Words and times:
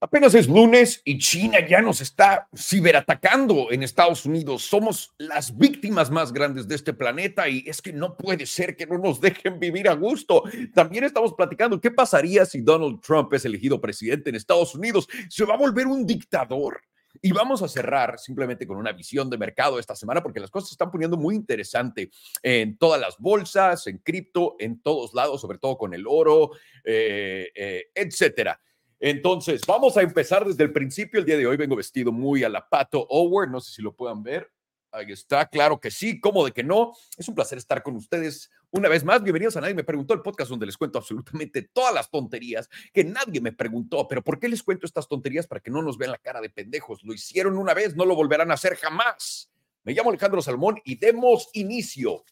Apenas 0.00 0.32
es 0.36 0.46
lunes 0.46 1.02
y 1.04 1.18
China 1.18 1.58
ya 1.66 1.82
nos 1.82 2.00
está 2.00 2.48
ciberatacando 2.56 3.72
en 3.72 3.82
Estados 3.82 4.24
Unidos. 4.26 4.62
Somos 4.62 5.12
las 5.18 5.58
víctimas 5.58 6.08
más 6.08 6.32
grandes 6.32 6.68
de 6.68 6.76
este 6.76 6.92
planeta 6.92 7.48
y 7.48 7.64
es 7.66 7.82
que 7.82 7.92
no 7.92 8.16
puede 8.16 8.46
ser 8.46 8.76
que 8.76 8.86
no 8.86 8.96
nos 8.98 9.20
dejen 9.20 9.58
vivir 9.58 9.88
a 9.88 9.94
gusto. 9.94 10.44
También 10.72 11.02
estamos 11.02 11.34
platicando 11.34 11.80
qué 11.80 11.90
pasaría 11.90 12.46
si 12.46 12.60
Donald 12.60 13.00
Trump 13.00 13.34
es 13.34 13.44
elegido 13.44 13.80
presidente 13.80 14.30
en 14.30 14.36
Estados 14.36 14.72
Unidos. 14.76 15.08
¿Se 15.28 15.44
va 15.44 15.54
a 15.54 15.58
volver 15.58 15.88
un 15.88 16.06
dictador? 16.06 16.80
Y 17.20 17.32
vamos 17.32 17.60
a 17.62 17.68
cerrar 17.68 18.20
simplemente 18.20 18.68
con 18.68 18.76
una 18.76 18.92
visión 18.92 19.28
de 19.28 19.36
mercado 19.36 19.80
esta 19.80 19.96
semana 19.96 20.22
porque 20.22 20.38
las 20.38 20.52
cosas 20.52 20.68
se 20.68 20.74
están 20.74 20.92
poniendo 20.92 21.16
muy 21.16 21.34
interesante 21.34 22.10
en 22.40 22.78
todas 22.78 23.00
las 23.00 23.18
bolsas, 23.18 23.88
en 23.88 23.98
cripto, 23.98 24.54
en 24.60 24.80
todos 24.80 25.12
lados, 25.12 25.40
sobre 25.40 25.58
todo 25.58 25.76
con 25.76 25.92
el 25.92 26.04
oro, 26.06 26.52
eh, 26.84 27.50
eh, 27.52 27.86
etcétera. 27.92 28.60
Entonces, 29.00 29.62
vamos 29.64 29.96
a 29.96 30.02
empezar 30.02 30.44
desde 30.44 30.64
el 30.64 30.72
principio. 30.72 31.20
El 31.20 31.26
día 31.26 31.36
de 31.36 31.46
hoy 31.46 31.56
vengo 31.56 31.76
vestido 31.76 32.10
muy 32.10 32.42
a 32.42 32.48
la 32.48 32.68
Pato 32.68 33.06
Over. 33.08 33.48
No 33.48 33.60
sé 33.60 33.72
si 33.72 33.82
lo 33.82 33.94
puedan 33.94 34.22
ver. 34.22 34.50
Ahí 34.90 35.12
está, 35.12 35.46
claro 35.46 35.78
que 35.78 35.90
sí, 35.90 36.18
cómo 36.18 36.44
de 36.44 36.50
que 36.50 36.64
no. 36.64 36.94
Es 37.16 37.28
un 37.28 37.34
placer 37.34 37.58
estar 37.58 37.82
con 37.82 37.94
ustedes 37.94 38.50
una 38.70 38.88
vez 38.88 39.04
más. 39.04 39.22
Bienvenidos 39.22 39.56
a 39.56 39.60
Nadie 39.60 39.74
Me 39.74 39.84
Preguntó, 39.84 40.14
el 40.14 40.22
podcast 40.22 40.50
donde 40.50 40.66
les 40.66 40.76
cuento 40.78 40.98
absolutamente 40.98 41.62
todas 41.62 41.94
las 41.94 42.10
tonterías 42.10 42.68
que 42.92 43.04
nadie 43.04 43.40
me 43.40 43.52
preguntó. 43.52 44.08
Pero 44.08 44.24
¿por 44.24 44.40
qué 44.40 44.48
les 44.48 44.62
cuento 44.62 44.86
estas 44.86 45.06
tonterías? 45.06 45.46
Para 45.46 45.60
que 45.60 45.70
no 45.70 45.82
nos 45.82 45.98
vean 45.98 46.12
la 46.12 46.18
cara 46.18 46.40
de 46.40 46.50
pendejos. 46.50 47.04
Lo 47.04 47.12
hicieron 47.12 47.56
una 47.56 47.74
vez, 47.74 47.94
no 47.94 48.04
lo 48.04 48.16
volverán 48.16 48.50
a 48.50 48.54
hacer 48.54 48.76
jamás. 48.76 49.52
Me 49.84 49.92
llamo 49.92 50.08
Alejandro 50.10 50.42
Salmón 50.42 50.80
y 50.84 50.96
demos 50.96 51.50
inicio 51.52 52.24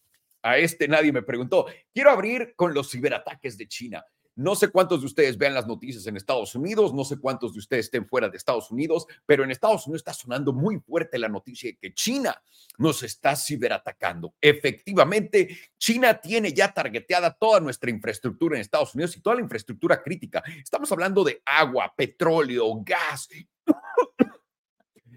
a 0.42 0.58
este 0.58 0.88
Nadie 0.88 1.12
Me 1.12 1.22
Preguntó. 1.22 1.66
Quiero 1.92 2.10
abrir 2.10 2.54
con 2.56 2.72
los 2.72 2.90
ciberataques 2.90 3.56
de 3.56 3.68
China. 3.68 4.04
No 4.36 4.54
sé 4.54 4.68
cuántos 4.68 5.00
de 5.00 5.06
ustedes 5.06 5.38
vean 5.38 5.54
las 5.54 5.66
noticias 5.66 6.06
en 6.06 6.16
Estados 6.18 6.54
Unidos, 6.54 6.92
no 6.92 7.04
sé 7.04 7.18
cuántos 7.18 7.54
de 7.54 7.58
ustedes 7.58 7.86
estén 7.86 8.06
fuera 8.06 8.28
de 8.28 8.36
Estados 8.36 8.70
Unidos, 8.70 9.06
pero 9.24 9.42
en 9.42 9.50
Estados 9.50 9.86
Unidos 9.86 10.00
está 10.00 10.12
sonando 10.12 10.52
muy 10.52 10.78
fuerte 10.78 11.18
la 11.18 11.28
noticia 11.28 11.70
de 11.70 11.78
que 11.78 11.94
China 11.94 12.38
nos 12.76 13.02
está 13.02 13.34
ciberatacando. 13.34 14.34
Efectivamente, 14.38 15.56
China 15.78 16.20
tiene 16.20 16.52
ya 16.52 16.72
targeteada 16.74 17.32
toda 17.32 17.60
nuestra 17.60 17.90
infraestructura 17.90 18.56
en 18.56 18.60
Estados 18.60 18.94
Unidos 18.94 19.16
y 19.16 19.22
toda 19.22 19.36
la 19.36 19.42
infraestructura 19.42 20.02
crítica. 20.02 20.44
Estamos 20.62 20.92
hablando 20.92 21.24
de 21.24 21.40
agua, 21.46 21.94
petróleo, 21.96 22.66
gas. 22.84 23.30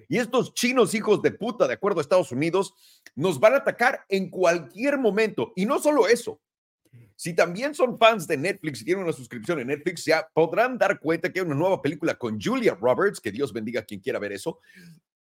Y 0.07 0.17
estos 0.17 0.53
chinos 0.53 0.93
hijos 0.95 1.21
de 1.21 1.31
puta, 1.31 1.67
de 1.67 1.73
acuerdo 1.73 1.99
a 1.99 2.01
Estados 2.01 2.31
Unidos, 2.31 2.73
nos 3.15 3.39
van 3.39 3.53
a 3.53 3.57
atacar 3.57 4.05
en 4.07 4.29
cualquier 4.29 4.97
momento. 4.97 5.51
Y 5.57 5.65
no 5.65 5.77
solo 5.77 6.07
eso, 6.07 6.41
si 7.19 7.33
también 7.33 7.75
son 7.75 7.97
fans 7.97 8.27
de 8.27 8.37
Netflix 8.37 8.79
y 8.79 8.85
tienen 8.85 9.03
una 9.03 9.11
suscripción 9.11 9.59
en 9.59 9.67
Netflix, 9.67 10.05
ya 10.05 10.25
podrán 10.33 10.77
dar 10.77 11.01
cuenta 11.01 11.29
que 11.29 11.41
hay 11.41 11.45
una 11.45 11.53
nueva 11.53 11.81
película 11.81 12.15
con 12.15 12.39
Julia 12.39 12.77
Roberts, 12.79 13.19
que 13.19 13.29
Dios 13.29 13.51
bendiga 13.51 13.81
a 13.81 13.83
quien 13.83 13.99
quiera 13.99 14.19
ver 14.19 14.31
eso. 14.31 14.61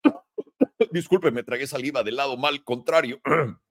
Disculpe, 0.92 1.32
me 1.32 1.44
tragué 1.44 1.66
saliva 1.66 2.04
del 2.04 2.18
lado 2.18 2.36
mal 2.36 2.62
contrario. 2.66 3.22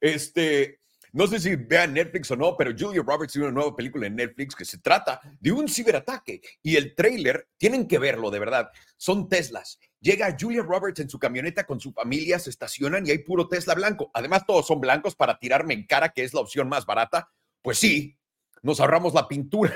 Este, 0.00 0.80
no 1.12 1.26
sé 1.26 1.38
si 1.38 1.56
vean 1.56 1.94
Netflix 1.94 2.30
o 2.32 2.36
no, 2.36 2.54
pero 2.56 2.72
Julia 2.76 3.02
Roberts 3.02 3.32
tiene 3.32 3.48
una 3.48 3.54
nueva 3.54 3.74
película 3.74 4.06
en 4.06 4.16
Netflix 4.16 4.54
que 4.54 4.64
se 4.66 4.78
trata 4.78 5.20
de 5.40 5.52
un 5.52 5.68
ciberataque 5.68 6.42
y 6.62 6.76
el 6.76 6.94
trailer, 6.94 7.48
tienen 7.56 7.88
que 7.88 7.98
verlo 7.98 8.30
de 8.30 8.40
verdad, 8.40 8.70
son 8.98 9.28
Teslas 9.28 9.78
Llega 10.00 10.36
Julia 10.38 10.62
Roberts 10.62 11.00
en 11.00 11.08
su 11.08 11.18
camioneta 11.18 11.64
con 11.64 11.80
su 11.80 11.92
familia, 11.92 12.38
se 12.38 12.50
estacionan 12.50 13.06
y 13.06 13.10
hay 13.10 13.18
puro 13.18 13.48
Tesla 13.48 13.74
blanco. 13.74 14.10
Además, 14.14 14.44
todos 14.46 14.66
son 14.66 14.80
blancos 14.80 15.14
para 15.16 15.38
tirarme 15.38 15.74
en 15.74 15.86
cara 15.86 16.10
que 16.10 16.22
es 16.22 16.34
la 16.34 16.40
opción 16.40 16.68
más 16.68 16.86
barata. 16.86 17.30
Pues 17.62 17.78
sí, 17.78 18.18
nos 18.62 18.80
ahorramos 18.80 19.14
la 19.14 19.26
pintura. 19.26 19.74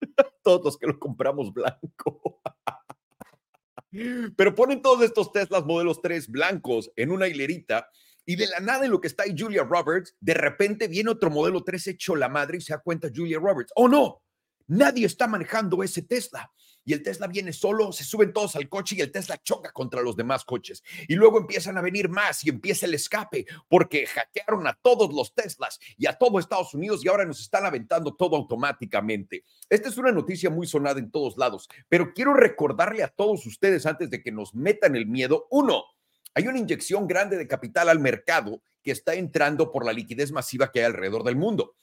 todos 0.42 0.64
los 0.64 0.78
que 0.78 0.86
lo 0.86 0.98
compramos 0.98 1.52
blanco. 1.52 2.40
Pero 4.36 4.54
ponen 4.54 4.82
todos 4.82 5.02
estos 5.02 5.32
Teslas 5.32 5.64
modelos 5.64 6.00
3 6.02 6.28
blancos 6.28 6.90
en 6.96 7.10
una 7.10 7.28
hilerita 7.28 7.88
y 8.26 8.36
de 8.36 8.46
la 8.48 8.60
nada 8.60 8.84
en 8.84 8.90
lo 8.90 9.00
que 9.00 9.08
está 9.08 9.24
Julia 9.36 9.64
Roberts, 9.64 10.16
de 10.20 10.34
repente 10.34 10.88
viene 10.88 11.10
otro 11.10 11.30
modelo 11.30 11.62
3 11.62 11.88
hecho 11.88 12.16
la 12.16 12.28
madre 12.28 12.58
y 12.58 12.60
se 12.60 12.72
da 12.72 12.80
cuenta 12.80 13.08
Julia 13.14 13.38
Roberts. 13.38 13.72
Oh 13.76 13.88
no, 13.88 14.22
nadie 14.66 15.06
está 15.06 15.26
manejando 15.26 15.82
ese 15.82 16.02
Tesla 16.02 16.50
y 16.84 16.92
el 16.92 17.02
Tesla 17.02 17.26
viene 17.26 17.52
solo, 17.52 17.92
se 17.92 18.04
suben 18.04 18.32
todos 18.32 18.56
al 18.56 18.68
coche 18.68 18.96
y 18.96 19.00
el 19.00 19.10
Tesla 19.10 19.38
choca 19.42 19.72
contra 19.72 20.02
los 20.02 20.16
demás 20.16 20.44
coches. 20.44 20.82
Y 21.08 21.14
luego 21.14 21.38
empiezan 21.38 21.78
a 21.78 21.80
venir 21.80 22.08
más 22.08 22.44
y 22.44 22.50
empieza 22.50 22.86
el 22.86 22.94
escape 22.94 23.46
porque 23.68 24.06
hackearon 24.06 24.66
a 24.66 24.74
todos 24.74 25.12
los 25.12 25.34
Teslas 25.34 25.78
y 25.96 26.06
a 26.06 26.12
todo 26.12 26.38
Estados 26.38 26.74
Unidos 26.74 27.04
y 27.04 27.08
ahora 27.08 27.24
nos 27.24 27.40
están 27.40 27.64
aventando 27.64 28.14
todo 28.14 28.36
automáticamente. 28.36 29.44
Esta 29.68 29.88
es 29.88 29.96
una 29.96 30.12
noticia 30.12 30.50
muy 30.50 30.66
sonada 30.66 30.98
en 30.98 31.10
todos 31.10 31.36
lados, 31.38 31.68
pero 31.88 32.12
quiero 32.12 32.34
recordarle 32.34 33.02
a 33.02 33.08
todos 33.08 33.46
ustedes 33.46 33.86
antes 33.86 34.10
de 34.10 34.22
que 34.22 34.32
nos 34.32 34.54
metan 34.54 34.94
el 34.94 35.06
miedo, 35.06 35.46
uno, 35.50 35.84
hay 36.34 36.48
una 36.48 36.58
inyección 36.58 37.06
grande 37.06 37.38
de 37.38 37.48
capital 37.48 37.88
al 37.88 38.00
mercado 38.00 38.60
que 38.82 38.90
está 38.90 39.14
entrando 39.14 39.72
por 39.72 39.86
la 39.86 39.92
liquidez 39.92 40.32
masiva 40.32 40.70
que 40.70 40.80
hay 40.80 40.86
alrededor 40.86 41.22
del 41.22 41.36
mundo. 41.36 41.76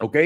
¿Ok? 0.00 0.16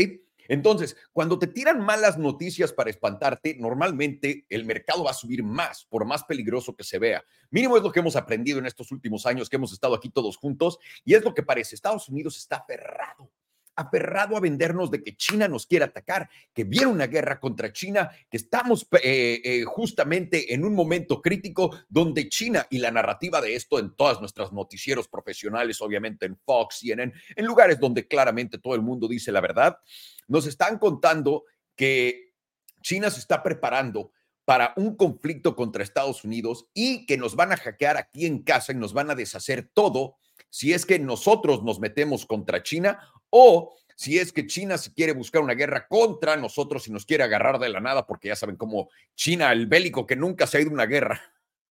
Entonces, 0.48 0.96
cuando 1.12 1.38
te 1.38 1.46
tiran 1.46 1.80
malas 1.80 2.18
noticias 2.18 2.72
para 2.72 2.90
espantarte, 2.90 3.56
normalmente 3.58 4.46
el 4.48 4.64
mercado 4.64 5.04
va 5.04 5.10
a 5.10 5.14
subir 5.14 5.44
más, 5.44 5.84
por 5.84 6.04
más 6.04 6.24
peligroso 6.24 6.74
que 6.74 6.84
se 6.84 6.98
vea. 6.98 7.22
Mínimo 7.50 7.76
es 7.76 7.82
lo 7.82 7.92
que 7.92 8.00
hemos 8.00 8.16
aprendido 8.16 8.58
en 8.58 8.66
estos 8.66 8.90
últimos 8.90 9.26
años 9.26 9.48
que 9.48 9.56
hemos 9.56 9.72
estado 9.72 9.94
aquí 9.94 10.08
todos 10.08 10.36
juntos 10.36 10.78
y 11.04 11.14
es 11.14 11.22
lo 11.22 11.34
que 11.34 11.42
parece. 11.42 11.74
Estados 11.74 12.08
Unidos 12.08 12.38
está 12.38 12.56
aferrado 12.56 13.30
aferrado 13.78 14.36
a 14.36 14.40
vendernos 14.40 14.90
de 14.90 15.04
que 15.04 15.16
China 15.16 15.46
nos 15.46 15.64
quiere 15.64 15.84
atacar, 15.84 16.28
que 16.52 16.64
viene 16.64 16.88
una 16.88 17.06
guerra 17.06 17.38
contra 17.38 17.72
China, 17.72 18.10
que 18.28 18.36
estamos 18.36 18.88
eh, 19.02 19.40
eh, 19.44 19.64
justamente 19.64 20.52
en 20.52 20.64
un 20.64 20.74
momento 20.74 21.22
crítico 21.22 21.78
donde 21.88 22.28
China 22.28 22.66
y 22.70 22.78
la 22.78 22.90
narrativa 22.90 23.40
de 23.40 23.54
esto 23.54 23.78
en 23.78 23.94
todas 23.94 24.20
nuestras 24.20 24.52
noticieros 24.52 25.06
profesionales, 25.06 25.80
obviamente 25.80 26.26
en 26.26 26.36
Fox, 26.36 26.80
en, 26.82 27.12
en 27.36 27.46
lugares 27.46 27.78
donde 27.78 28.08
claramente 28.08 28.58
todo 28.58 28.74
el 28.74 28.82
mundo 28.82 29.06
dice 29.06 29.30
la 29.30 29.40
verdad, 29.40 29.78
nos 30.26 30.46
están 30.46 30.78
contando 30.78 31.44
que 31.76 32.34
China 32.82 33.10
se 33.10 33.20
está 33.20 33.44
preparando 33.44 34.10
para 34.44 34.72
un 34.76 34.96
conflicto 34.96 35.54
contra 35.54 35.84
Estados 35.84 36.24
Unidos 36.24 36.66
y 36.74 37.06
que 37.06 37.16
nos 37.16 37.36
van 37.36 37.52
a 37.52 37.56
hackear 37.56 37.96
aquí 37.96 38.26
en 38.26 38.42
casa 38.42 38.72
y 38.72 38.76
nos 38.76 38.92
van 38.92 39.10
a 39.10 39.14
deshacer 39.14 39.70
todo 39.72 40.16
si 40.50 40.72
es 40.72 40.86
que 40.86 40.98
nosotros 40.98 41.62
nos 41.62 41.80
metemos 41.80 42.26
contra 42.26 42.62
China 42.62 42.98
o 43.30 43.74
si 43.96 44.16
es 44.16 44.32
que 44.32 44.46
China 44.46 44.78
se 44.78 44.94
quiere 44.94 45.12
buscar 45.12 45.42
una 45.42 45.54
guerra 45.54 45.88
contra 45.88 46.36
nosotros 46.36 46.86
y 46.86 46.92
nos 46.92 47.04
quiere 47.04 47.24
agarrar 47.24 47.58
de 47.58 47.68
la 47.68 47.80
nada, 47.80 48.06
porque 48.06 48.28
ya 48.28 48.36
saben 48.36 48.54
cómo 48.54 48.90
China, 49.16 49.50
el 49.50 49.66
bélico 49.66 50.06
que 50.06 50.14
nunca 50.14 50.46
se 50.46 50.58
ha 50.58 50.60
ido 50.60 50.70
a 50.70 50.74
una 50.74 50.86
guerra, 50.86 51.20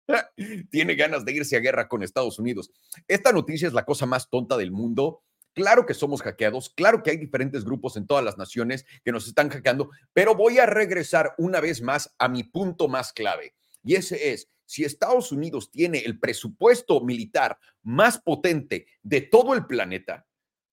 tiene 0.69 0.95
ganas 0.95 1.23
de 1.23 1.31
irse 1.31 1.55
a 1.55 1.61
guerra 1.61 1.87
con 1.87 2.03
Estados 2.03 2.37
Unidos. 2.37 2.69
Esta 3.07 3.31
noticia 3.31 3.67
es 3.67 3.73
la 3.73 3.85
cosa 3.85 4.05
más 4.05 4.29
tonta 4.29 4.57
del 4.57 4.71
mundo. 4.71 5.23
Claro 5.53 5.85
que 5.85 5.93
somos 5.93 6.21
hackeados, 6.21 6.69
claro 6.69 7.01
que 7.01 7.11
hay 7.11 7.17
diferentes 7.17 7.63
grupos 7.63 7.95
en 7.95 8.05
todas 8.05 8.25
las 8.25 8.37
naciones 8.37 8.85
que 9.05 9.13
nos 9.13 9.25
están 9.25 9.49
hackeando, 9.49 9.89
pero 10.13 10.35
voy 10.35 10.59
a 10.59 10.65
regresar 10.65 11.33
una 11.37 11.61
vez 11.61 11.81
más 11.81 12.13
a 12.19 12.27
mi 12.27 12.43
punto 12.43 12.89
más 12.89 13.13
clave. 13.13 13.55
Y 13.83 13.95
ese 13.95 14.33
es, 14.33 14.49
si 14.65 14.83
Estados 14.83 15.31
Unidos 15.31 15.71
tiene 15.71 15.99
el 15.99 16.19
presupuesto 16.19 16.99
militar 17.01 17.57
más 17.83 18.19
potente 18.19 18.85
de 19.01 19.21
todo 19.21 19.53
el 19.53 19.65
planeta, 19.65 20.27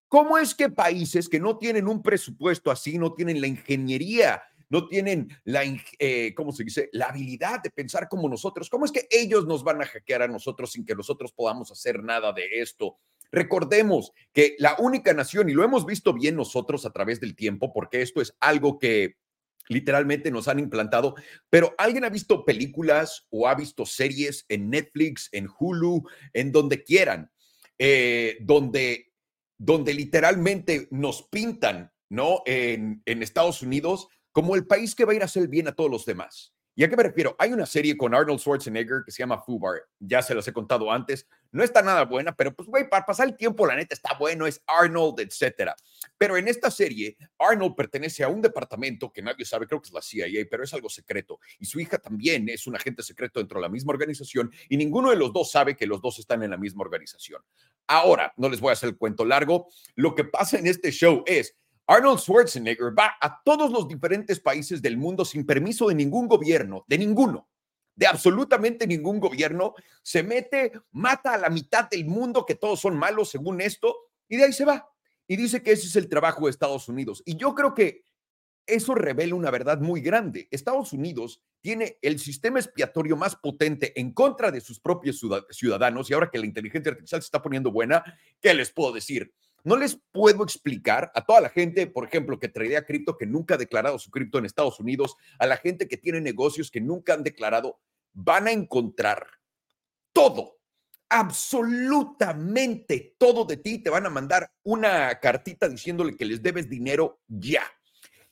¿cómo 0.09 0.39
es 0.39 0.55
que 0.55 0.71
países 0.71 1.29
que 1.29 1.41
no 1.41 1.59
tienen 1.59 1.89
un 1.89 2.03
presupuesto 2.03 2.71
así, 2.71 2.99
no 2.99 3.13
tienen 3.15 3.41
la 3.41 3.47
ingeniería, 3.47 4.43
no 4.69 4.89
tienen 4.89 5.29
la, 5.45 5.63
eh, 5.99 6.35
¿cómo 6.35 6.53
se 6.53 6.65
dice? 6.65 6.89
La 6.93 7.07
habilidad 7.07 7.63
de 7.63 7.71
pensar 7.71 8.09
como 8.09 8.29
nosotros, 8.29 8.69
¿cómo 8.69 8.85
es 8.85 8.93
que 8.93 9.07
ellos 9.11 9.47
nos 9.47 9.63
van 9.63 9.81
a 9.83 9.87
hackear 9.87 10.23
a 10.23 10.29
nosotros 10.29 10.73
sin 10.73 10.85
que 10.85 10.95
nosotros 10.95 11.33
podamos 11.33 11.71
hacer 11.71 12.03
nada 12.03 12.33
de 12.33 12.61
esto? 12.61 12.99
Recordemos 13.31 14.13
que 14.33 14.55
la 14.59 14.77
única 14.79 15.13
nación, 15.13 15.49
y 15.49 15.55
lo 15.55 15.65
hemos 15.65 15.87
visto 15.87 16.13
bien 16.13 16.37
nosotros 16.37 16.87
a 16.87 16.93
través 16.93 17.21
del 17.21 17.35
tiempo, 17.35 17.73
porque 17.73 18.03
esto 18.03 18.21
es 18.21 18.37
algo 18.41 18.79
que 18.79 19.17
literalmente 19.69 20.31
nos 20.31 20.49
han 20.49 20.59
implantado, 20.59 21.15
pero 21.51 21.75
¿alguien 21.79 22.05
ha 22.05 22.11
visto 22.11 22.45
películas 22.45 23.27
o 23.31 23.49
ha 23.49 23.55
visto 23.55 23.87
series 23.87 24.45
en 24.49 24.71
Netflix, 24.71 25.29
en 25.33 25.49
Hulu, 25.59 26.03
en 26.33 26.53
donde 26.53 26.83
quieran, 26.83 27.31
eh, 27.79 28.39
donde, 28.41 29.14
donde 29.65 29.95
literalmente 29.95 30.89
nos 30.91 31.23
pintan, 31.29 31.91
¿no? 32.11 32.43
En, 32.45 33.03
Estados 33.07 33.63
Unidos 33.63 34.09
como 34.33 34.57
el 34.57 34.67
país 34.67 34.95
que 34.95 35.05
va 35.05 35.13
a 35.13 35.17
ir 35.17 35.23
a 35.23 35.27
hacer 35.27 35.49
bien 35.49 35.69
a 35.69 35.73
todos 35.73 35.91
los 35.91 36.05
demás. 36.05 36.54
¿Y 36.77 36.83
a 36.83 36.89
qué 36.89 36.97
me 36.97 37.05
refiero? 37.05 37.37
Hay 37.39 37.53
una 37.53 37.67
serie 37.67 37.97
con 37.97 38.15
Arnold 38.15 38.41
Schwarzenegger 38.41 39.03
que 39.05 39.13
se 39.13 39.23
llama 39.23 39.41
Fubar. 39.41 39.83
Ya 40.01 40.23
se 40.23 40.35
las 40.35 40.49
he 40.49 40.53
contado 40.53 40.91
antes. 40.91 41.29
No 41.53 41.63
está 41.63 41.83
nada 41.83 42.05
buena, 42.05 42.35
pero 42.35 42.53
pues, 42.53 42.69
güey, 42.69 42.89
para 42.89 43.07
pasar 43.07 43.29
el 43.29 43.37
tiempo, 43.37 43.65
la 43.65 43.77
neta 43.77 43.95
está 43.95 44.17
bueno, 44.19 44.45
es 44.45 44.61
Arnold, 44.67 45.21
etcétera. 45.21 45.77
Pero 46.19 46.37
en 46.37 46.49
esta 46.49 46.73
serie, 46.73 47.17
Arnold 47.39 47.77
pertenece 47.77 48.25
a 48.25 48.29
un 48.29 48.43
departamento 48.43 49.13
que 49.13 49.23
nadie 49.23 49.45
sabe, 49.45 49.69
creo 49.69 49.81
que 49.81 49.87
es 49.87 49.93
la 49.93 50.03
CIA, 50.03 50.47
pero 50.51 50.65
es 50.65 50.75
algo 50.75 50.89
secreto. 50.89 51.39
Y 51.61 51.67
su 51.67 51.79
hija 51.79 51.99
también 51.99 52.49
es 52.49 52.67
un 52.67 52.75
agente 52.75 53.05
secreto 53.05 53.39
dentro 53.39 53.61
de 53.61 53.63
la 53.63 53.69
misma 53.69 53.93
organización 53.93 54.51
y 54.69 54.77
ninguno 54.77 55.11
de 55.11 55.17
los 55.17 55.33
dos 55.33 55.53
sabe 55.53 55.77
que 55.77 55.87
los 55.87 56.03
dos 56.03 56.19
están 56.19 56.43
en 56.43 56.51
la 56.51 56.57
misma 56.57 56.83
organización. 56.83 57.41
Ahora, 57.87 58.33
no 58.37 58.49
les 58.49 58.61
voy 58.61 58.71
a 58.71 58.73
hacer 58.73 58.89
el 58.89 58.97
cuento 58.97 59.25
largo. 59.25 59.69
Lo 59.95 60.17
que 60.17 60.25
pasa 60.25 60.59
en 60.59 60.67
este 60.67 60.91
show 60.91 61.23
es 61.25 61.57
Arnold 61.87 62.19
Schwarzenegger 62.19 62.99
va 62.99 63.17
a 63.21 63.43
todos 63.43 63.71
los 63.71 63.87
diferentes 63.87 64.41
países 64.41 64.81
del 64.81 64.97
mundo 64.97 65.25
sin 65.25 65.45
permiso 65.45 65.89
de 65.89 65.95
ningún 65.95 66.29
gobierno, 66.29 66.85
de 66.89 66.99
ninguno, 66.99 67.49
de 67.95 68.07
absolutamente 68.07 68.87
ningún 68.87 69.21
gobierno, 69.21 69.75
se 70.03 70.23
mete, 70.23 70.73
mata 70.93 71.35
a 71.35 71.39
la 71.39 71.51
mitad 71.51 71.89
del 71.89 72.07
mundo, 72.07 72.47
que 72.47 72.55
todos 72.55 72.81
son 72.81 72.97
malos 72.97 73.31
según 73.31 73.61
esto, 73.61 73.95
y 74.29 74.37
de 74.37 74.45
ahí 74.45 74.53
se 74.53 74.65
va. 74.65 74.91
Y 75.27 75.37
dice 75.37 75.63
que 75.63 75.73
ese 75.73 75.87
es 75.87 75.97
el 75.97 76.09
trabajo 76.09 76.45
de 76.45 76.51
Estados 76.51 76.89
Unidos. 76.89 77.23
Y 77.25 77.37
yo 77.37 77.55
creo 77.55 77.75
que 77.75 78.03
eso 78.67 78.95
revela 78.95 79.35
una 79.35 79.51
verdad 79.51 79.79
muy 79.79 80.01
grande. 80.01 80.49
Estados 80.51 80.93
Unidos 80.93 81.43
tiene 81.61 81.99
el 82.03 82.19
sistema 82.19 82.59
expiatorio 82.59 83.17
más 83.17 83.37
potente 83.37 83.99
en 83.99 84.13
contra 84.13 84.51
de 84.51 84.61
sus 84.61 84.81
propios 84.81 85.21
ciudadanos 85.51 86.11
y 86.11 86.15
ahora 86.15 86.31
que 86.31 86.39
la 86.39 86.47
inteligencia 86.47 86.91
artificial 86.91 87.21
se 87.21 87.27
está 87.27 87.43
poniendo 87.43 87.71
buena, 87.71 88.03
¿qué 88.41 88.55
les 88.55 88.71
puedo 88.71 88.93
decir? 88.93 89.33
No 89.65 89.77
les 89.77 89.99
puedo 90.13 90.45
explicar 90.45 91.11
a 91.15 91.25
toda 91.25 91.41
la 91.41 91.49
gente, 91.49 91.87
por 91.87 92.07
ejemplo, 92.07 92.39
que 92.39 92.49
traía 92.49 92.85
cripto, 92.85 93.17
que 93.17 93.25
nunca 93.25 93.55
ha 93.55 93.59
declarado 93.59 93.99
su 93.99 94.11
cripto 94.11 94.39
en 94.39 94.45
Estados 94.45 94.79
Unidos, 94.79 95.17
a 95.39 95.47
la 95.47 95.57
gente 95.57 95.89
que 95.89 95.97
tiene 95.97 96.21
negocios 96.21 96.71
que 96.71 96.83
nunca 96.83 97.15
han 97.15 97.23
declarado, 97.23 97.81
van 98.13 98.47
a 98.47 98.53
encontrar 98.53 99.27
todo, 100.13 100.59
absolutamente 101.09 103.17
todo 103.19 103.47
de 103.47 103.57
ti. 103.57 103.79
Te 103.79 103.89
van 103.89 104.05
a 104.05 104.11
mandar 104.11 104.53
una 104.65 105.19
cartita 105.19 105.67
diciéndole 105.67 106.15
que 106.15 106.27
les 106.27 106.43
debes 106.43 106.69
dinero 106.69 107.23
ya. 107.27 107.65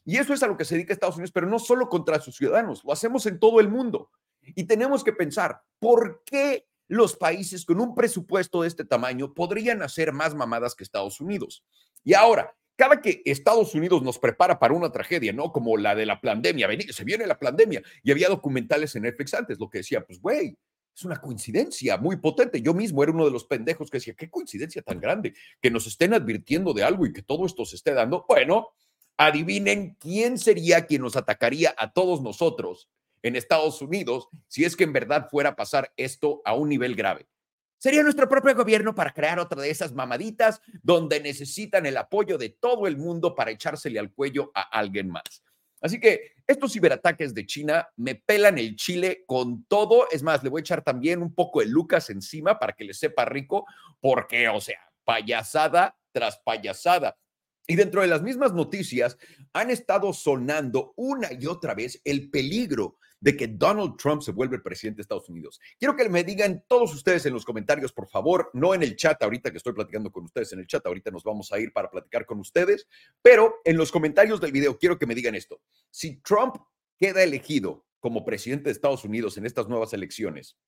Y 0.04 0.18
eso 0.18 0.34
es 0.34 0.42
a 0.42 0.46
lo 0.46 0.58
que 0.58 0.66
se 0.66 0.74
dedica 0.74 0.92
Estados 0.92 1.16
Unidos, 1.16 1.32
pero 1.32 1.46
no 1.46 1.58
solo 1.58 1.88
contra 1.88 2.20
sus 2.20 2.36
ciudadanos, 2.36 2.84
lo 2.84 2.92
hacemos 2.92 3.24
en 3.24 3.38
todo 3.38 3.58
el 3.60 3.68
mundo. 3.68 4.10
Y 4.42 4.64
tenemos 4.64 5.02
que 5.02 5.12
pensar, 5.12 5.62
¿por 5.78 6.22
qué 6.26 6.66
los 6.88 7.16
países 7.16 7.64
con 7.64 7.80
un 7.80 7.94
presupuesto 7.94 8.62
de 8.62 8.68
este 8.68 8.84
tamaño 8.84 9.34
podrían 9.34 9.82
hacer 9.82 10.12
más 10.12 10.34
mamadas 10.34 10.74
que 10.74 10.84
Estados 10.84 11.20
Unidos? 11.20 11.64
Y 12.04 12.14
ahora, 12.14 12.54
cada 12.76 13.00
que 13.00 13.22
Estados 13.24 13.74
Unidos 13.74 14.02
nos 14.02 14.18
prepara 14.18 14.58
para 14.58 14.74
una 14.74 14.90
tragedia, 14.90 15.32
¿no? 15.32 15.52
Como 15.52 15.76
la 15.76 15.94
de 15.94 16.06
la 16.06 16.20
pandemia, 16.20 16.68
se 16.90 17.04
viene 17.04 17.26
la 17.26 17.38
pandemia 17.38 17.82
y 18.02 18.10
había 18.10 18.28
documentales 18.28 18.94
en 18.96 19.02
Netflix 19.02 19.34
antes, 19.34 19.58
lo 19.58 19.68
que 19.68 19.78
decía, 19.78 20.04
pues, 20.04 20.20
güey, 20.20 20.56
es 20.94 21.04
una 21.04 21.16
coincidencia 21.16 21.96
muy 21.96 22.16
potente. 22.16 22.60
Yo 22.60 22.74
mismo 22.74 23.02
era 23.02 23.12
uno 23.12 23.24
de 23.24 23.30
los 23.30 23.44
pendejos 23.44 23.90
que 23.90 23.98
decía, 23.98 24.14
qué 24.14 24.28
coincidencia 24.28 24.82
tan 24.82 25.00
grande, 25.00 25.34
que 25.60 25.70
nos 25.70 25.86
estén 25.86 26.12
advirtiendo 26.12 26.74
de 26.74 26.84
algo 26.84 27.06
y 27.06 27.12
que 27.12 27.22
todo 27.22 27.46
esto 27.46 27.64
se 27.64 27.76
esté 27.76 27.94
dando. 27.94 28.24
Bueno, 28.28 28.68
Adivinen 29.16 29.96
quién 30.00 30.38
sería 30.38 30.86
quien 30.86 31.02
nos 31.02 31.16
atacaría 31.16 31.74
a 31.76 31.92
todos 31.92 32.22
nosotros 32.22 32.88
en 33.22 33.36
Estados 33.36 33.80
Unidos 33.82 34.28
si 34.48 34.64
es 34.64 34.76
que 34.76 34.84
en 34.84 34.92
verdad 34.92 35.28
fuera 35.30 35.50
a 35.50 35.56
pasar 35.56 35.92
esto 35.96 36.42
a 36.44 36.54
un 36.54 36.68
nivel 36.68 36.94
grave. 36.94 37.26
Sería 37.78 38.02
nuestro 38.04 38.28
propio 38.28 38.54
gobierno 38.54 38.94
para 38.94 39.12
crear 39.12 39.40
otra 39.40 39.60
de 39.60 39.70
esas 39.70 39.92
mamaditas 39.92 40.60
donde 40.82 41.20
necesitan 41.20 41.84
el 41.84 41.96
apoyo 41.96 42.38
de 42.38 42.50
todo 42.50 42.86
el 42.86 42.96
mundo 42.96 43.34
para 43.34 43.50
echársele 43.50 43.98
al 43.98 44.12
cuello 44.12 44.52
a 44.54 44.62
alguien 44.62 45.10
más. 45.10 45.42
Así 45.80 45.98
que 45.98 46.34
estos 46.46 46.72
ciberataques 46.72 47.34
de 47.34 47.44
China 47.44 47.88
me 47.96 48.14
pelan 48.14 48.56
el 48.58 48.76
chile 48.76 49.24
con 49.26 49.64
todo. 49.64 50.08
Es 50.12 50.22
más, 50.22 50.44
le 50.44 50.48
voy 50.48 50.60
a 50.60 50.62
echar 50.62 50.84
también 50.84 51.20
un 51.22 51.34
poco 51.34 51.58
de 51.58 51.66
Lucas 51.66 52.08
encima 52.08 52.56
para 52.56 52.72
que 52.72 52.84
le 52.84 52.94
sepa 52.94 53.24
rico, 53.24 53.66
porque, 54.00 54.48
o 54.48 54.60
sea, 54.60 54.78
payasada 55.04 55.98
tras 56.12 56.38
payasada. 56.38 57.18
Y 57.66 57.74
dentro 57.74 58.02
de 58.02 58.06
las 58.06 58.22
mismas 58.22 58.52
noticias 58.52 59.18
han 59.52 59.70
estado 59.70 60.12
sonando 60.12 60.92
una 60.96 61.32
y 61.32 61.46
otra 61.46 61.74
vez 61.74 62.00
el 62.04 62.30
peligro 62.30 62.98
de 63.22 63.36
que 63.36 63.46
Donald 63.46 63.96
Trump 63.96 64.20
se 64.20 64.32
vuelva 64.32 64.56
el 64.56 64.62
presidente 64.62 64.96
de 64.96 65.02
Estados 65.02 65.28
Unidos. 65.28 65.60
Quiero 65.78 65.94
que 65.94 66.08
me 66.08 66.24
digan 66.24 66.64
todos 66.66 66.92
ustedes 66.92 67.24
en 67.24 67.32
los 67.32 67.44
comentarios, 67.44 67.92
por 67.92 68.08
favor, 68.08 68.50
no 68.52 68.74
en 68.74 68.82
el 68.82 68.96
chat 68.96 69.22
ahorita 69.22 69.52
que 69.52 69.58
estoy 69.58 69.72
platicando 69.72 70.10
con 70.10 70.24
ustedes 70.24 70.52
en 70.52 70.58
el 70.58 70.66
chat, 70.66 70.84
ahorita 70.84 71.12
nos 71.12 71.22
vamos 71.22 71.52
a 71.52 71.60
ir 71.60 71.72
para 71.72 71.88
platicar 71.88 72.26
con 72.26 72.40
ustedes, 72.40 72.88
pero 73.22 73.60
en 73.64 73.76
los 73.76 73.92
comentarios 73.92 74.40
del 74.40 74.50
video 74.50 74.76
quiero 74.76 74.98
que 74.98 75.06
me 75.06 75.14
digan 75.14 75.36
esto. 75.36 75.60
Si 75.90 76.16
Trump 76.16 76.56
queda 76.98 77.22
elegido 77.22 77.86
como 78.00 78.24
presidente 78.24 78.64
de 78.64 78.72
Estados 78.72 79.04
Unidos 79.04 79.38
en 79.38 79.46
estas 79.46 79.68
nuevas 79.68 79.92
elecciones, 79.92 80.58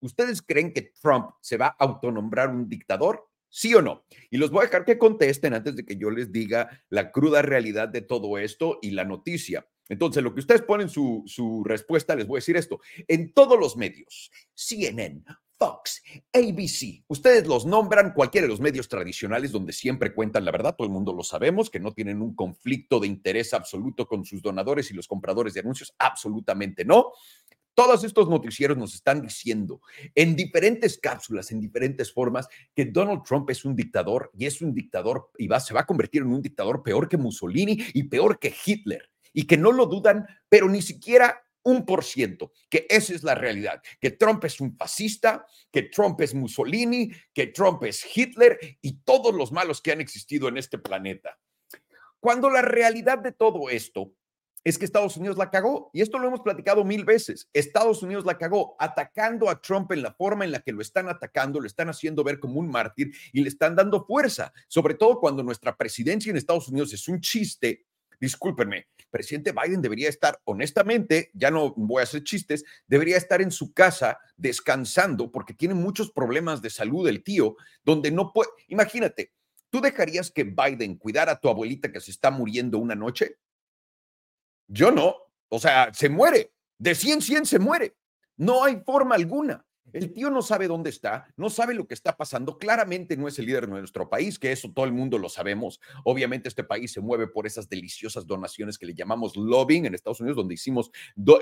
¿ustedes 0.00 0.42
creen 0.42 0.72
que 0.72 0.92
Trump 1.00 1.30
se 1.40 1.56
va 1.56 1.68
a 1.68 1.76
autonombrar 1.84 2.50
un 2.50 2.68
dictador? 2.68 3.28
¿Sí 3.48 3.72
o 3.74 3.82
no? 3.82 4.04
Y 4.28 4.38
los 4.38 4.50
voy 4.50 4.62
a 4.62 4.66
dejar 4.66 4.84
que 4.84 4.98
contesten 4.98 5.54
antes 5.54 5.76
de 5.76 5.84
que 5.84 5.96
yo 5.96 6.10
les 6.10 6.32
diga 6.32 6.82
la 6.88 7.12
cruda 7.12 7.42
realidad 7.42 7.88
de 7.88 8.00
todo 8.00 8.38
esto 8.38 8.80
y 8.82 8.90
la 8.90 9.04
noticia. 9.04 9.68
Entonces, 9.88 10.22
lo 10.22 10.32
que 10.32 10.40
ustedes 10.40 10.62
ponen 10.62 10.88
su, 10.88 11.22
su 11.26 11.62
respuesta, 11.64 12.14
les 12.14 12.26
voy 12.26 12.36
a 12.36 12.40
decir 12.40 12.56
esto. 12.56 12.80
En 13.08 13.32
todos 13.32 13.58
los 13.58 13.76
medios, 13.76 14.30
CNN, 14.54 15.22
Fox, 15.62 16.02
ABC. 16.32 17.04
Ustedes 17.06 17.46
los 17.46 17.66
nombran 17.66 18.14
cualquiera 18.14 18.46
de 18.46 18.50
los 18.50 18.60
medios 18.60 18.88
tradicionales 18.88 19.52
donde 19.52 19.72
siempre 19.72 20.12
cuentan 20.12 20.44
la 20.44 20.50
verdad, 20.50 20.74
todo 20.74 20.88
el 20.88 20.92
mundo 20.92 21.12
lo 21.12 21.22
sabemos, 21.22 21.70
que 21.70 21.78
no 21.78 21.92
tienen 21.92 22.20
un 22.20 22.34
conflicto 22.34 22.98
de 22.98 23.06
interés 23.06 23.54
absoluto 23.54 24.08
con 24.08 24.24
sus 24.24 24.42
donadores 24.42 24.90
y 24.90 24.94
los 24.94 25.06
compradores 25.06 25.54
de 25.54 25.60
anuncios, 25.60 25.94
absolutamente 25.98 26.84
no. 26.84 27.12
Todos 27.74 28.02
estos 28.02 28.28
noticieros 28.28 28.76
nos 28.76 28.92
están 28.92 29.22
diciendo 29.22 29.80
en 30.16 30.34
diferentes 30.34 30.98
cápsulas, 30.98 31.52
en 31.52 31.60
diferentes 31.60 32.12
formas, 32.12 32.48
que 32.74 32.86
Donald 32.86 33.22
Trump 33.22 33.48
es 33.48 33.64
un 33.64 33.76
dictador 33.76 34.32
y 34.36 34.46
es 34.46 34.62
un 34.62 34.74
dictador 34.74 35.30
y 35.38 35.46
va, 35.46 35.60
se 35.60 35.74
va 35.74 35.82
a 35.82 35.86
convertir 35.86 36.22
en 36.22 36.32
un 36.32 36.42
dictador 36.42 36.82
peor 36.82 37.08
que 37.08 37.18
Mussolini 37.18 37.78
y 37.94 38.02
peor 38.02 38.40
que 38.40 38.52
Hitler. 38.66 39.11
Y 39.32 39.46
que 39.46 39.56
no 39.56 39.72
lo 39.72 39.86
dudan, 39.86 40.26
pero 40.48 40.68
ni 40.68 40.82
siquiera 40.82 41.42
un 41.64 41.86
por 41.86 42.04
ciento, 42.04 42.52
que 42.68 42.86
esa 42.88 43.14
es 43.14 43.22
la 43.22 43.34
realidad, 43.34 43.82
que 44.00 44.10
Trump 44.10 44.44
es 44.44 44.60
un 44.60 44.76
fascista, 44.76 45.46
que 45.70 45.82
Trump 45.82 46.20
es 46.20 46.34
Mussolini, 46.34 47.12
que 47.32 47.48
Trump 47.48 47.84
es 47.84 48.04
Hitler 48.16 48.58
y 48.80 49.00
todos 49.04 49.34
los 49.34 49.52
malos 49.52 49.80
que 49.80 49.92
han 49.92 50.00
existido 50.00 50.48
en 50.48 50.56
este 50.56 50.78
planeta. 50.78 51.38
Cuando 52.18 52.50
la 52.50 52.62
realidad 52.62 53.18
de 53.18 53.32
todo 53.32 53.70
esto 53.70 54.12
es 54.64 54.78
que 54.78 54.84
Estados 54.84 55.16
Unidos 55.16 55.36
la 55.36 55.50
cagó. 55.50 55.90
Y 55.92 56.02
esto 56.02 56.18
lo 56.18 56.28
hemos 56.28 56.40
platicado 56.40 56.84
mil 56.84 57.04
veces. 57.04 57.48
Estados 57.52 58.02
Unidos 58.02 58.24
la 58.24 58.38
cagó 58.38 58.76
atacando 58.78 59.50
a 59.50 59.60
Trump 59.60 59.90
en 59.92 60.02
la 60.02 60.12
forma 60.12 60.44
en 60.44 60.52
la 60.52 60.60
que 60.60 60.72
lo 60.72 60.80
están 60.80 61.08
atacando, 61.08 61.60
lo 61.60 61.66
están 61.66 61.88
haciendo 61.88 62.22
ver 62.22 62.38
como 62.38 62.60
un 62.60 62.70
mártir 62.70 63.12
y 63.32 63.42
le 63.42 63.48
están 63.48 63.74
dando 63.74 64.04
fuerza, 64.04 64.52
sobre 64.68 64.94
todo 64.94 65.18
cuando 65.18 65.42
nuestra 65.42 65.76
presidencia 65.76 66.30
en 66.30 66.36
Estados 66.36 66.68
Unidos 66.68 66.92
es 66.92 67.08
un 67.08 67.20
chiste. 67.20 67.86
Discúlpenme, 68.22 68.86
presidente 69.10 69.50
Biden 69.50 69.82
debería 69.82 70.08
estar, 70.08 70.38
honestamente, 70.44 71.32
ya 71.34 71.50
no 71.50 71.74
voy 71.74 71.98
a 71.98 72.04
hacer 72.04 72.22
chistes, 72.22 72.64
debería 72.86 73.16
estar 73.16 73.42
en 73.42 73.50
su 73.50 73.72
casa 73.72 74.16
descansando 74.36 75.32
porque 75.32 75.54
tiene 75.54 75.74
muchos 75.74 76.12
problemas 76.12 76.62
de 76.62 76.70
salud 76.70 77.08
el 77.08 77.24
tío, 77.24 77.56
donde 77.82 78.12
no 78.12 78.32
puede, 78.32 78.48
imagínate, 78.68 79.32
¿tú 79.70 79.80
dejarías 79.80 80.30
que 80.30 80.44
Biden 80.44 80.98
cuidara 80.98 81.32
a 81.32 81.40
tu 81.40 81.48
abuelita 81.48 81.90
que 81.90 81.98
se 81.98 82.12
está 82.12 82.30
muriendo 82.30 82.78
una 82.78 82.94
noche? 82.94 83.38
Yo 84.68 84.92
no. 84.92 85.16
O 85.48 85.58
sea, 85.58 85.92
se 85.92 86.08
muere. 86.08 86.52
De 86.78 86.94
100, 86.94 87.22
100 87.22 87.46
se 87.46 87.58
muere. 87.58 87.96
No 88.36 88.62
hay 88.62 88.84
forma 88.86 89.16
alguna. 89.16 89.66
El 89.92 90.12
tío 90.12 90.30
no 90.30 90.42
sabe 90.42 90.68
dónde 90.68 90.90
está, 90.90 91.32
no 91.36 91.50
sabe 91.50 91.74
lo 91.74 91.86
que 91.86 91.94
está 91.94 92.16
pasando. 92.16 92.58
Claramente 92.58 93.16
no 93.16 93.28
es 93.28 93.38
el 93.38 93.46
líder 93.46 93.66
de 93.66 93.72
nuestro 93.72 94.08
país, 94.08 94.38
que 94.38 94.52
eso 94.52 94.72
todo 94.72 94.84
el 94.84 94.92
mundo 94.92 95.18
lo 95.18 95.28
sabemos. 95.28 95.80
Obviamente 96.04 96.48
este 96.48 96.64
país 96.64 96.92
se 96.92 97.00
mueve 97.00 97.28
por 97.28 97.46
esas 97.46 97.68
deliciosas 97.68 98.26
donaciones 98.26 98.78
que 98.78 98.86
le 98.86 98.94
llamamos 98.94 99.36
lobbying 99.36 99.86
en 99.86 99.94
Estados 99.94 100.20
Unidos, 100.20 100.36
donde 100.36 100.54
hicimos 100.54 100.90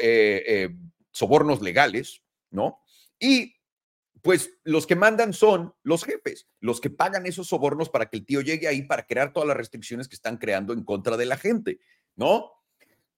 eh, 0.00 0.42
eh, 0.46 0.76
sobornos 1.12 1.62
legales, 1.62 2.22
¿no? 2.50 2.80
Y 3.18 3.54
pues 4.22 4.58
los 4.64 4.86
que 4.86 4.96
mandan 4.96 5.32
son 5.32 5.74
los 5.82 6.04
jefes, 6.04 6.48
los 6.60 6.80
que 6.80 6.90
pagan 6.90 7.26
esos 7.26 7.48
sobornos 7.48 7.88
para 7.88 8.06
que 8.06 8.18
el 8.18 8.26
tío 8.26 8.40
llegue 8.40 8.68
ahí 8.68 8.82
para 8.82 9.06
crear 9.06 9.32
todas 9.32 9.48
las 9.48 9.56
restricciones 9.56 10.08
que 10.08 10.14
están 10.14 10.36
creando 10.36 10.72
en 10.72 10.84
contra 10.84 11.16
de 11.16 11.26
la 11.26 11.36
gente, 11.36 11.80
¿no? 12.16 12.52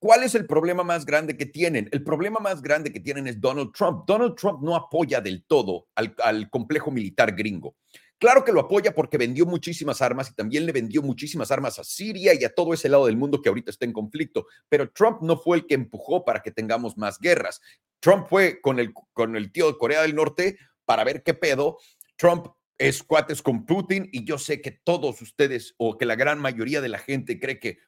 ¿Cuál 0.02 0.24
es 0.24 0.34
el 0.34 0.46
problema 0.48 0.82
más 0.82 1.06
grande 1.06 1.36
que 1.36 1.46
tienen? 1.46 1.88
El 1.92 2.02
problema 2.02 2.40
más 2.40 2.60
grande 2.60 2.92
que 2.92 2.98
tienen 2.98 3.28
es 3.28 3.40
Donald 3.40 3.70
Trump. 3.72 4.02
Donald 4.04 4.34
Trump 4.34 4.60
no 4.60 4.74
apoya 4.74 5.20
del 5.20 5.44
todo 5.44 5.86
al, 5.94 6.50
complejo 6.50 6.90
militar 6.90 7.36
gringo. 7.36 7.76
Claro 8.18 8.42
que 8.42 8.50
lo 8.50 8.58
apoya 8.58 8.96
porque 8.96 9.16
vendió 9.16 9.46
muchísimas 9.46 10.02
armas 10.02 10.28
y 10.28 10.34
también 10.34 10.66
le 10.66 10.72
vendió 10.72 11.02
muchísimas 11.02 11.52
armas 11.52 11.78
a 11.78 11.84
Siria 11.84 12.34
y 12.34 12.42
a 12.42 12.52
todo 12.52 12.74
ese 12.74 12.88
lado 12.88 13.06
del 13.06 13.16
mundo 13.16 13.40
que 13.40 13.48
ahorita 13.48 13.70
está 13.70 13.84
en 13.84 13.92
conflicto. 13.92 14.48
Pero 14.68 14.90
Trump 14.90 15.22
no 15.22 15.36
fue 15.36 15.58
el 15.58 15.66
que 15.68 15.74
empujó 15.74 16.24
para 16.24 16.42
que 16.42 16.50
tengamos 16.50 16.98
más 16.98 17.20
guerras. 17.20 17.60
Trump 18.00 18.26
fue 18.28 18.60
con 18.60 18.80
el, 18.80 18.92
con 19.12 19.36
el 19.36 19.52
tío 19.52 19.68
de 19.68 19.78
Corea 19.78 20.02
del 20.02 20.16
Norte 20.16 20.58
para 20.84 21.04
ver 21.04 21.22
qué 21.22 21.34
pedo. 21.34 21.78
Trump 22.16 22.48
es 22.76 23.04
cuates 23.04 23.40
con 23.40 23.66
Putin 23.66 24.08
y 24.10 24.24
yo 24.24 24.36
sé 24.36 24.60
que 24.60 24.72
todos 24.72 25.22
ustedes 25.22 25.76
o 25.76 25.96
que 25.96 26.06
la 26.06 26.16
gran 26.16 26.40
mayoría 26.40 26.80
de 26.80 26.88
la 26.88 26.98
gente 26.98 27.38
cree 27.38 27.60
que 27.60 27.78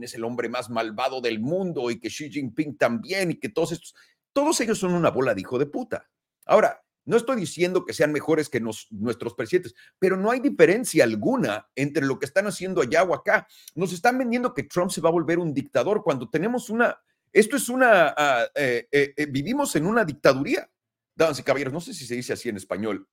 es 0.00 0.14
el 0.14 0.24
hombre 0.24 0.48
más 0.48 0.70
malvado 0.70 1.20
del 1.20 1.40
mundo 1.40 1.90
y 1.90 1.98
que 1.98 2.08
Xi 2.08 2.30
Jinping 2.30 2.76
también 2.76 3.32
y 3.32 3.34
que 3.34 3.48
todos 3.48 3.72
estos, 3.72 3.94
todos 4.32 4.60
ellos 4.60 4.78
son 4.78 4.94
una 4.94 5.10
bola 5.10 5.34
de 5.34 5.40
hijo 5.40 5.58
de 5.58 5.66
puta. 5.66 6.08
Ahora, 6.46 6.82
no 7.04 7.16
estoy 7.16 7.36
diciendo 7.36 7.84
que 7.84 7.92
sean 7.92 8.12
mejores 8.12 8.48
que 8.48 8.60
nuestros 8.60 9.34
presidentes, 9.34 9.74
pero 9.98 10.16
no 10.16 10.30
hay 10.30 10.40
diferencia 10.40 11.04
alguna 11.04 11.68
entre 11.74 12.06
lo 12.06 12.18
que 12.18 12.26
están 12.26 12.46
haciendo 12.46 12.80
allá 12.80 13.02
o 13.02 13.14
acá. 13.14 13.46
Nos 13.74 13.92
están 13.92 14.18
vendiendo 14.18 14.54
que 14.54 14.62
Trump 14.62 14.90
se 14.90 15.00
va 15.00 15.08
a 15.08 15.12
volver 15.12 15.38
un 15.38 15.52
dictador 15.52 16.02
cuando 16.04 16.30
tenemos 16.30 16.70
una, 16.70 16.96
esto 17.32 17.56
es 17.56 17.68
una, 17.68 18.14
ah, 18.16 18.46
eh, 18.54 18.86
eh, 18.92 19.14
eh, 19.16 19.26
vivimos 19.26 19.74
en 19.74 19.86
una 19.86 20.04
dictaduría. 20.04 20.68
Damas 21.14 21.42
caballeros, 21.42 21.72
no 21.72 21.80
sé 21.80 21.92
si 21.92 22.06
se 22.06 22.14
dice 22.14 22.32
así 22.34 22.48
en 22.48 22.56
español. 22.56 23.08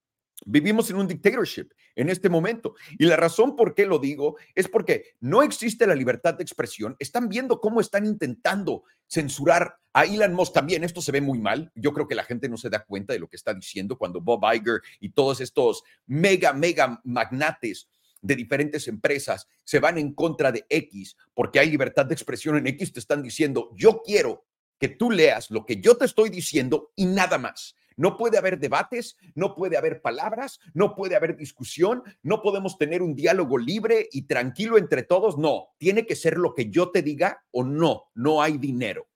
Vivimos 0.46 0.89
en 0.89 0.98
un 0.98 1.08
dictatorship 1.08 1.69
en 1.96 2.10
este 2.10 2.29
momento. 2.29 2.75
Y 2.98 3.05
la 3.05 3.15
razón 3.15 3.55
por 3.55 3.75
qué 3.75 3.86
lo 3.86 4.00
digo 4.00 4.38
es 4.55 4.67
porque 4.67 5.15
no 5.19 5.43
existe 5.43 5.86
la 5.86 5.96
libertad 5.96 6.36
de 6.36 6.43
expresión. 6.43 6.96
Están 7.00 7.29
viendo 7.29 7.60
cómo 7.60 7.81
están 7.81 8.05
intentando 8.05 8.84
censurar 9.08 9.75
a 9.93 10.05
Elon 10.05 10.34
Musk 10.34 10.53
también. 10.53 10.84
Esto 10.84 11.01
se 11.01 11.12
ve 11.12 11.22
muy 11.22 11.39
mal. 11.39 11.72
Yo 11.75 11.93
creo 11.93 12.08
que 12.08 12.15
la 12.15 12.24
gente 12.24 12.48
no 12.48 12.58
se 12.58 12.69
da 12.69 12.86
cuenta 12.86 13.13
de 13.13 13.19
lo 13.19 13.27
que 13.27 13.36
está 13.36 13.53
diciendo 13.53 13.98
cuando 13.98 14.22
Bob 14.22 14.43
Iger 14.53 14.81
y 15.00 15.12
todos 15.12 15.41
estos 15.41 15.84
mega, 16.05 16.53
mega 16.53 17.01
magnates 17.03 17.89
de 18.22 18.36
diferentes 18.36 18.88
empresas 18.88 19.48
se 19.63 19.79
van 19.79 19.98
en 19.98 20.13
contra 20.13 20.51
de 20.51 20.65
X 20.69 21.15
porque 21.34 21.60
hay 21.60 21.69
libertad 21.69 22.05
de 22.05 22.13
expresión 22.13 22.58
en 22.58 22.67
X, 22.67 22.93
te 22.93 23.00
están 23.00 23.24
diciendo, 23.24 23.72
yo 23.75 24.01
quiero 24.03 24.46
que 24.79 24.89
tú 24.89 25.12
leas 25.12 25.51
lo 25.51 25.65
que 25.65 25.81
yo 25.81 25.98
te 25.98 26.05
estoy 26.05 26.29
diciendo 26.29 26.91
y 26.96 27.05
nada 27.05 27.38
más. 27.38 27.75
No 27.99 28.15
puede 28.15 28.37
haber 28.37 28.57
debates, 28.59 29.17
no 29.35 29.55
puede 29.55 29.75
haber 29.75 30.01
palabras, 30.01 30.61
no 30.73 30.95
puede 30.95 31.17
haber 31.17 31.35
discusión, 31.35 32.01
no 32.23 32.41
podemos 32.41 32.77
tener 32.77 33.01
un 33.01 33.13
diálogo 33.13 33.57
libre 33.57 34.07
y 34.13 34.21
tranquilo 34.21 34.77
entre 34.77 35.03
todos. 35.03 35.37
No, 35.37 35.75
tiene 35.77 36.05
que 36.05 36.15
ser 36.15 36.37
lo 36.37 36.55
que 36.55 36.69
yo 36.69 36.91
te 36.91 37.01
diga 37.01 37.43
o 37.51 37.65
no, 37.65 38.05
no 38.15 38.41
hay 38.41 38.57
dinero. 38.57 39.09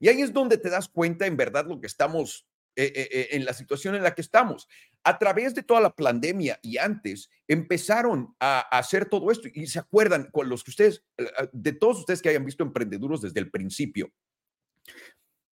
Y 0.00 0.08
ahí 0.08 0.22
es 0.22 0.32
donde 0.32 0.56
te 0.56 0.70
das 0.70 0.88
cuenta 0.88 1.26
en 1.26 1.36
verdad 1.36 1.66
lo 1.66 1.78
que 1.78 1.86
estamos, 1.86 2.48
eh, 2.74 2.90
eh, 2.96 3.08
eh, 3.12 3.28
en 3.32 3.44
la 3.44 3.52
situación 3.52 3.96
en 3.96 4.02
la 4.02 4.14
que 4.14 4.22
estamos. 4.22 4.66
A 5.04 5.18
través 5.18 5.54
de 5.54 5.62
toda 5.62 5.82
la 5.82 5.94
pandemia 5.94 6.58
y 6.62 6.78
antes, 6.78 7.28
empezaron 7.46 8.34
a, 8.40 8.60
a 8.60 8.78
hacer 8.78 9.10
todo 9.10 9.30
esto. 9.30 9.46
Y 9.52 9.66
se 9.66 9.78
acuerdan, 9.78 10.30
con 10.32 10.48
los 10.48 10.64
que 10.64 10.70
ustedes, 10.70 11.04
de 11.52 11.72
todos 11.74 11.98
ustedes 11.98 12.22
que 12.22 12.30
hayan 12.30 12.46
visto 12.46 12.64
emprendeduros 12.64 13.20
desde 13.20 13.40
el 13.40 13.50
principio, 13.50 14.10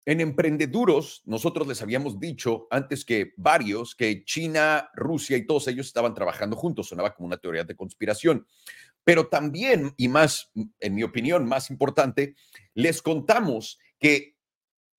en 0.10 0.22
Emprendeduros, 0.22 1.22
nosotros 1.25 1.68
les 1.68 1.84
habíamos 1.84 2.20
dicho 2.20 2.66
antes 2.72 3.06
que 3.06 3.32
varios 3.38 3.94
que 3.94 4.25
China, 4.25 4.89
Rusia 4.96 5.38
y 5.38 5.46
todos 5.46 5.68
ellos 5.68 5.86
estaban 5.86 6.16
trabajando 6.16 6.56
juntos. 6.56 6.88
Sonaba 6.88 7.13
como 7.13 7.28
una 7.28 7.38
teoría 7.38 7.63
de 7.63 7.75
conspiración. 7.75 8.48
Pero 9.04 9.28
también, 9.28 9.94
y 9.98 10.08
más, 10.08 10.51
en 10.80 10.96
mi 10.96 11.04
opinión, 11.04 11.48
más 11.48 11.70
importante, 11.70 12.34
les 12.74 13.04
contamos 13.04 13.78
que 14.00 14.36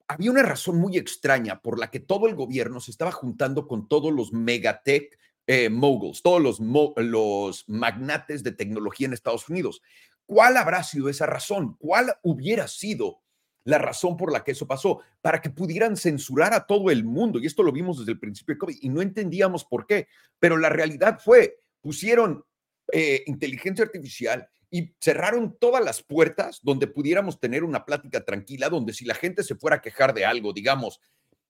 había 0.06 0.30
una 0.30 0.44
razón 0.44 0.78
muy 0.78 0.96
extraña 0.96 1.60
por 1.60 1.80
la 1.80 1.90
que 1.90 1.98
todo 1.98 2.28
el 2.28 2.36
gobierno 2.36 2.78
se 2.78 2.92
estaba 2.92 3.10
juntando 3.10 3.66
con 3.66 3.88
todos 3.88 4.12
los 4.12 4.32
megatech 4.32 5.18
eh, 5.48 5.70
moguls, 5.70 6.22
todos 6.22 6.40
los, 6.40 6.60
los 6.98 7.68
magnates 7.68 8.44
de 8.44 8.52
tecnología 8.52 9.08
en 9.08 9.14
Estados 9.14 9.48
Unidos. 9.48 9.82
¿Cuál 10.24 10.56
habrá 10.56 10.84
sido 10.84 11.08
esa 11.08 11.26
razón? 11.26 11.74
¿Cuál 11.80 12.14
hubiera 12.22 12.68
sido 12.68 13.22
la 13.64 13.78
razón 13.78 14.16
por 14.16 14.32
la 14.32 14.42
que 14.42 14.52
eso 14.52 14.66
pasó, 14.66 15.00
para 15.20 15.40
que 15.40 15.50
pudieran 15.50 15.96
censurar 15.96 16.54
a 16.54 16.66
todo 16.66 16.90
el 16.90 17.04
mundo. 17.04 17.38
Y 17.38 17.46
esto 17.46 17.62
lo 17.62 17.72
vimos 17.72 17.98
desde 17.98 18.12
el 18.12 18.18
principio 18.18 18.54
de 18.54 18.58
COVID 18.58 18.78
y 18.80 18.88
no 18.88 19.02
entendíamos 19.02 19.64
por 19.64 19.86
qué. 19.86 20.08
Pero 20.38 20.56
la 20.56 20.68
realidad 20.68 21.18
fue, 21.22 21.58
pusieron 21.80 22.44
eh, 22.92 23.22
inteligencia 23.26 23.84
artificial 23.84 24.48
y 24.70 24.94
cerraron 25.00 25.56
todas 25.58 25.84
las 25.84 26.02
puertas 26.02 26.60
donde 26.62 26.86
pudiéramos 26.86 27.40
tener 27.40 27.64
una 27.64 27.84
plática 27.84 28.24
tranquila, 28.24 28.68
donde 28.68 28.92
si 28.92 29.04
la 29.04 29.14
gente 29.14 29.42
se 29.42 29.56
fuera 29.56 29.76
a 29.76 29.80
quejar 29.80 30.14
de 30.14 30.24
algo, 30.24 30.52
digamos, 30.52 31.00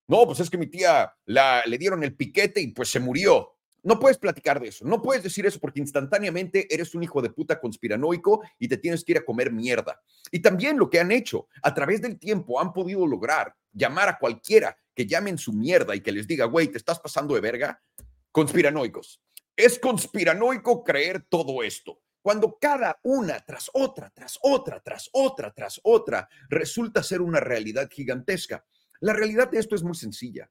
no, 0.09 0.27
pues 0.27 0.41
es 0.41 0.51
que 0.51 0.59
mi 0.59 0.67
tía 0.67 1.15
la, 1.27 1.63
le 1.67 1.79
dieron 1.79 2.03
el 2.03 2.17
piquete 2.17 2.61
y 2.61 2.69
pues 2.69 2.89
se 2.91 2.99
murió. 2.99 3.53
No 3.83 3.99
puedes 3.99 4.19
platicar 4.19 4.61
de 4.61 4.69
eso, 4.69 4.85
no 4.85 5.01
puedes 5.01 5.23
decir 5.23 5.47
eso 5.47 5.59
porque 5.59 5.81
instantáneamente 5.81 6.73
eres 6.73 6.95
un 6.95 7.03
hijo 7.03 7.23
de 7.23 7.31
puta 7.31 7.59
conspiranoico 7.61 8.43
y 8.59 8.69
te 8.69 8.77
tienes 8.77 9.05
que 9.05 9.13
ir 9.13 9.19
a 9.19 9.25
comer 9.25 9.53
mierda. 9.53 10.01
Y 10.31 10.41
también 10.41 10.79
lo 10.79 10.91
que 10.91 11.01
han 11.01 11.11
hecho 11.11 11.49
a 11.63 11.73
través 11.73 12.03
del 12.03 12.19
tiempo 12.19 12.61
han 12.61 12.73
podido 12.73 13.07
lograr 13.07 13.55
llamar 13.73 14.09
a 14.09 14.19
cualquiera 14.19 14.77
que 14.95 15.07
llamen 15.07 15.39
su 15.39 15.53
mierda 15.53 15.95
y 15.95 16.01
que 16.01 16.13
les 16.13 16.27
diga, 16.27 16.45
güey, 16.45 16.69
te 16.69 16.79
estás 16.79 17.01
pasando 17.01 17.35
de 17.35 17.41
verga, 17.41 17.83
conspiranoicos. 18.33 19.23
Es 19.57 19.79
conspiranoico 19.79 20.85
creer 20.85 21.27
todo 21.29 21.63
esto. 21.63 22.01
Cuando 22.23 22.59
cada 22.61 23.01
una 23.03 23.41
tras 23.41 23.71
otra, 23.73 24.11
tras 24.11 24.39
otra, 24.43 24.81
tras 24.81 25.09
otra, 25.13 25.53
tras 25.53 25.81
otra, 25.83 26.29
resulta 26.51 27.03
ser 27.03 27.23
una 27.23 27.41
realidad 27.41 27.89
gigantesca. 27.91 28.65
La 29.01 29.15
realidad 29.15 29.51
de 29.51 29.59
esto 29.59 29.75
es 29.75 29.83
muy 29.83 29.95
sencilla. 29.95 30.51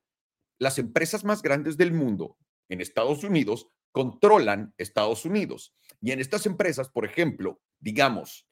Las 0.57 0.79
empresas 0.79 1.23
más 1.23 1.43
grandes 1.43 1.77
del 1.77 1.93
mundo 1.93 2.37
en 2.69 2.81
Estados 2.81 3.23
Unidos 3.23 3.67
controlan 3.91 4.73
Estados 4.77 5.25
Unidos. 5.25 5.73
Y 6.01 6.11
en 6.11 6.19
estas 6.19 6.45
empresas, 6.45 6.89
por 6.89 7.05
ejemplo, 7.05 7.59
digamos, 7.79 8.47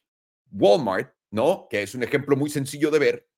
Walmart, 0.52 1.14
¿no? 1.32 1.68
Que 1.70 1.84
es 1.84 1.96
un 1.96 2.04
ejemplo 2.04 2.36
muy 2.36 2.50
sencillo 2.50 2.92
de 2.92 3.00
ver, 3.00 3.30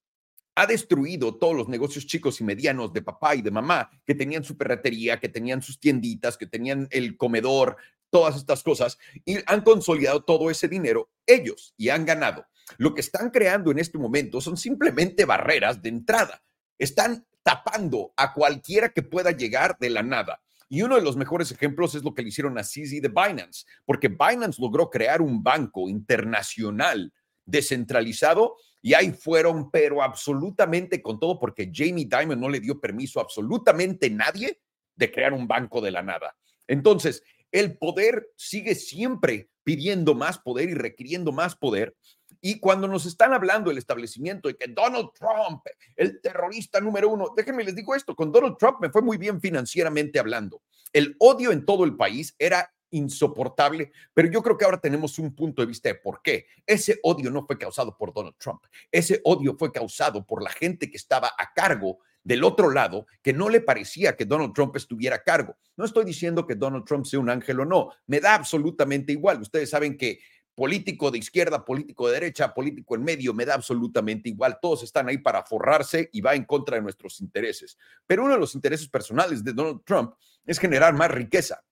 ha 0.55 0.65
destruido 0.65 1.37
todos 1.37 1.55
los 1.55 1.69
negocios 1.69 2.05
chicos 2.05 2.41
y 2.41 2.43
medianos 2.43 2.91
de 2.91 3.01
papá 3.01 3.35
y 3.35 3.41
de 3.41 3.51
mamá 3.51 3.89
que 4.05 4.15
tenían 4.15 4.43
su 4.43 4.57
perretería, 4.57 5.19
que 5.19 5.29
tenían 5.29 5.61
sus 5.61 5.79
tienditas, 5.79 6.37
que 6.37 6.47
tenían 6.47 6.87
el 6.91 7.15
comedor, 7.15 7.77
todas 8.09 8.35
estas 8.35 8.63
cosas, 8.63 8.97
y 9.23 9.37
han 9.45 9.61
consolidado 9.61 10.23
todo 10.23 10.49
ese 10.49 10.67
dinero 10.67 11.11
ellos 11.25 11.73
y 11.77 11.89
han 11.89 12.05
ganado. 12.05 12.45
Lo 12.77 12.93
que 12.93 13.01
están 13.01 13.29
creando 13.29 13.71
en 13.71 13.79
este 13.79 13.97
momento 13.97 14.41
son 14.41 14.57
simplemente 14.57 15.25
barreras 15.25 15.81
de 15.81 15.89
entrada. 15.89 16.43
Están 16.77 17.25
tapando 17.41 18.13
a 18.17 18.33
cualquiera 18.33 18.89
que 18.89 19.01
pueda 19.01 19.31
llegar 19.31 19.77
de 19.79 19.89
la 19.89 20.03
nada. 20.03 20.41
Y 20.69 20.83
uno 20.83 20.95
de 20.95 21.01
los 21.01 21.17
mejores 21.17 21.51
ejemplos 21.51 21.95
es 21.95 22.03
lo 22.03 22.13
que 22.13 22.21
le 22.21 22.29
hicieron 22.29 22.57
a 22.57 22.61
CZ 22.61 23.01
de 23.01 23.09
Binance, 23.09 23.65
porque 23.85 24.07
Binance 24.07 24.61
logró 24.61 24.89
crear 24.89 25.21
un 25.21 25.41
banco 25.41 25.89
internacional 25.89 27.11
descentralizado 27.43 28.55
y 28.81 28.93
ahí 28.93 29.11
fueron, 29.11 29.71
pero 29.71 30.01
absolutamente 30.01 31.01
con 31.01 31.19
todo, 31.19 31.39
porque 31.39 31.71
Jamie 31.73 32.07
Dimon 32.07 32.39
no 32.39 32.49
le 32.49 32.59
dio 32.59 32.79
permiso 32.79 33.19
a 33.19 33.23
absolutamente 33.23 34.09
nadie 34.09 34.61
de 34.95 35.11
crear 35.11 35.33
un 35.33 35.47
banco 35.47 35.81
de 35.81 35.91
la 35.91 36.03
nada. 36.03 36.37
Entonces, 36.67 37.23
el 37.51 37.77
poder 37.77 38.29
sigue 38.35 38.75
siempre 38.75 39.49
pidiendo 39.63 40.13
más 40.13 40.37
poder 40.37 40.69
y 40.69 40.75
requiriendo 40.75 41.31
más 41.31 41.55
poder. 41.55 41.95
Y 42.41 42.59
cuando 42.59 42.87
nos 42.87 43.05
están 43.05 43.33
hablando 43.33 43.69
del 43.69 43.77
establecimiento 43.77 44.47
de 44.47 44.55
que 44.55 44.67
Donald 44.67 45.09
Trump, 45.13 45.61
el 45.95 46.21
terrorista 46.21 46.79
número 46.79 47.09
uno, 47.09 47.33
déjenme 47.35 47.63
les 47.63 47.75
digo 47.75 47.95
esto, 47.95 48.15
con 48.15 48.31
Donald 48.31 48.57
Trump 48.57 48.77
me 48.81 48.89
fue 48.89 49.01
muy 49.01 49.17
bien 49.17 49.41
financieramente 49.41 50.19
hablando. 50.19 50.61
El 50.93 51.15
odio 51.19 51.51
en 51.51 51.65
todo 51.65 51.83
el 51.83 51.95
país 51.95 52.35
era 52.39 52.71
insoportable, 52.91 53.91
pero 54.13 54.31
yo 54.31 54.41
creo 54.41 54.57
que 54.57 54.65
ahora 54.65 54.79
tenemos 54.79 55.19
un 55.19 55.35
punto 55.35 55.61
de 55.61 55.67
vista 55.67 55.89
de 55.89 55.95
por 55.95 56.21
qué. 56.21 56.47
Ese 56.65 56.99
odio 57.03 57.29
no 57.29 57.45
fue 57.45 57.57
causado 57.57 57.95
por 57.97 58.13
Donald 58.13 58.35
Trump, 58.37 58.63
ese 58.91 59.21
odio 59.23 59.55
fue 59.57 59.71
causado 59.71 60.25
por 60.25 60.41
la 60.41 60.49
gente 60.49 60.89
que 60.89 60.97
estaba 60.97 61.31
a 61.37 61.53
cargo 61.53 61.99
del 62.23 62.43
otro 62.43 62.69
lado, 62.69 63.07
que 63.21 63.33
no 63.33 63.49
le 63.49 63.61
parecía 63.61 64.15
que 64.15 64.25
Donald 64.25 64.53
Trump 64.53 64.75
estuviera 64.75 65.17
a 65.17 65.23
cargo. 65.23 65.57
No 65.77 65.85
estoy 65.85 66.05
diciendo 66.05 66.45
que 66.45 66.55
Donald 66.55 66.85
Trump 66.85 67.05
sea 67.05 67.19
un 67.19 67.29
ángel 67.29 67.61
o 67.61 67.65
no, 67.65 67.91
me 68.07 68.19
da 68.19 68.35
absolutamente 68.35 69.13
igual. 69.13 69.41
Ustedes 69.41 69.69
saben 69.69 69.97
que 69.97 70.19
político 70.59 71.09
de 71.09 71.19
izquierda, 71.19 71.63
político 71.63 72.07
de 72.07 72.15
derecha, 72.15 72.53
político 72.53 72.93
en 72.93 73.01
medio, 73.05 73.33
me 73.33 73.45
da 73.45 73.53
absolutamente 73.53 74.27
igual. 74.27 74.59
Todos 74.61 74.83
están 74.83 75.07
ahí 75.07 75.17
para 75.17 75.45
forrarse 75.45 76.09
y 76.11 76.19
va 76.19 76.35
en 76.35 76.43
contra 76.43 76.75
de 76.75 76.81
nuestros 76.81 77.21
intereses. 77.21 77.77
Pero 78.05 78.25
uno 78.25 78.33
de 78.33 78.41
los 78.41 78.55
intereses 78.55 78.89
personales 78.89 79.41
de 79.41 79.53
Donald 79.53 79.85
Trump 79.85 80.15
es 80.45 80.59
generar 80.59 80.93
más 80.93 81.11
riqueza. 81.11 81.63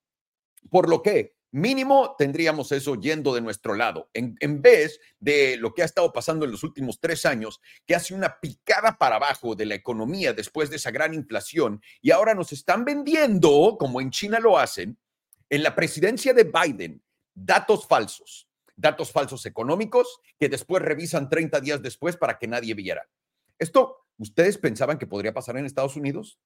Por 0.70 0.88
lo 0.88 1.01
que 1.03 1.36
mínimo 1.51 2.15
tendríamos 2.17 2.72
eso 2.72 2.96
yendo 2.96 3.36
de 3.36 3.41
nuestro 3.41 3.74
lado, 3.74 4.10
en, 4.13 4.38
en, 4.39 4.62
vez 4.62 5.01
de 5.20 5.58
lo 5.58 5.74
que 5.74 5.82
ha 5.82 5.86
estado 5.86 6.13
pasando 6.13 6.46
en 6.46 6.51
los 6.51 6.63
últimos 6.63 7.01
tres 7.01 7.25
años, 7.25 7.60
que 7.86 7.94
hace 7.94 8.13
una 8.13 8.39
picada 8.39 8.98
para 8.98 9.17
abajo 9.17 9.53
de 9.53 9.65
la 9.65 9.75
economía 9.75 10.32
después 10.32 10.70
de 10.70 10.77
esa 10.77 10.91
gran 10.91 11.13
inflación 11.13 11.82
y 12.01 12.12
ahora 12.12 12.34
nos 12.34 12.53
están 12.53 12.86
vendiendo, 12.86 13.75
como 13.77 14.00
en 14.00 14.12
China 14.12 14.39
lo 14.39 14.58
hacen, 14.58 14.98
en 15.50 15.62
la 15.62 15.75
presidencia 15.75 16.34
de 16.34 16.46
Biden, 16.46 17.03
datos 17.34 17.86
falsos 17.86 18.47
datos 18.77 19.12
falsos 19.12 19.46
económicos 19.46 20.19
que 20.39 20.48
después 20.48 20.81
revisan 20.81 21.29
30 21.29 21.60
días 21.60 21.81
después 21.81 22.15
para 22.15 22.38
que 22.38 22.48
nadie 22.48 22.74
viera. 22.74 23.10
¿Esto 23.60 23.98
ustedes 24.17 24.57
pensaban 24.57 24.98
que 24.98 25.07
podría 25.07 25.34
pasar 25.34 25.57
en 25.57 25.65
Estados 25.65 25.98
Unidos? 25.98 26.39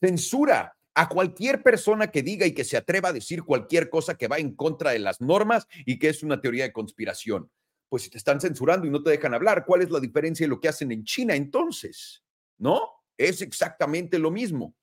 Censura 0.00 0.76
a 0.94 1.08
cualquier 1.08 1.62
persona 1.62 2.10
que 2.10 2.22
diga 2.22 2.46
y 2.46 2.52
que 2.52 2.64
se 2.64 2.76
atreva 2.76 3.08
a 3.08 3.12
decir 3.12 3.42
cualquier 3.42 3.90
cosa 3.90 4.16
que 4.16 4.28
va 4.28 4.38
en 4.38 4.54
contra 4.54 4.92
de 4.92 5.00
las 5.00 5.20
normas 5.20 5.66
y 5.84 5.98
que 5.98 6.08
es 6.10 6.22
una 6.22 6.40
teoría 6.40 6.64
de 6.64 6.72
conspiración. 6.72 7.50
Pues 7.88 8.04
si 8.04 8.10
te 8.10 8.18
están 8.18 8.40
censurando 8.40 8.86
y 8.86 8.90
no 8.90 9.02
te 9.02 9.10
dejan 9.10 9.34
hablar, 9.34 9.64
¿cuál 9.66 9.82
es 9.82 9.90
la 9.90 10.00
diferencia 10.00 10.44
de 10.44 10.50
lo 10.50 10.60
que 10.60 10.68
hacen 10.68 10.92
en 10.92 11.04
China 11.04 11.34
entonces? 11.34 12.22
¿No? 12.58 12.80
Es 13.16 13.42
exactamente 13.42 14.18
lo 14.18 14.30
mismo. 14.30 14.74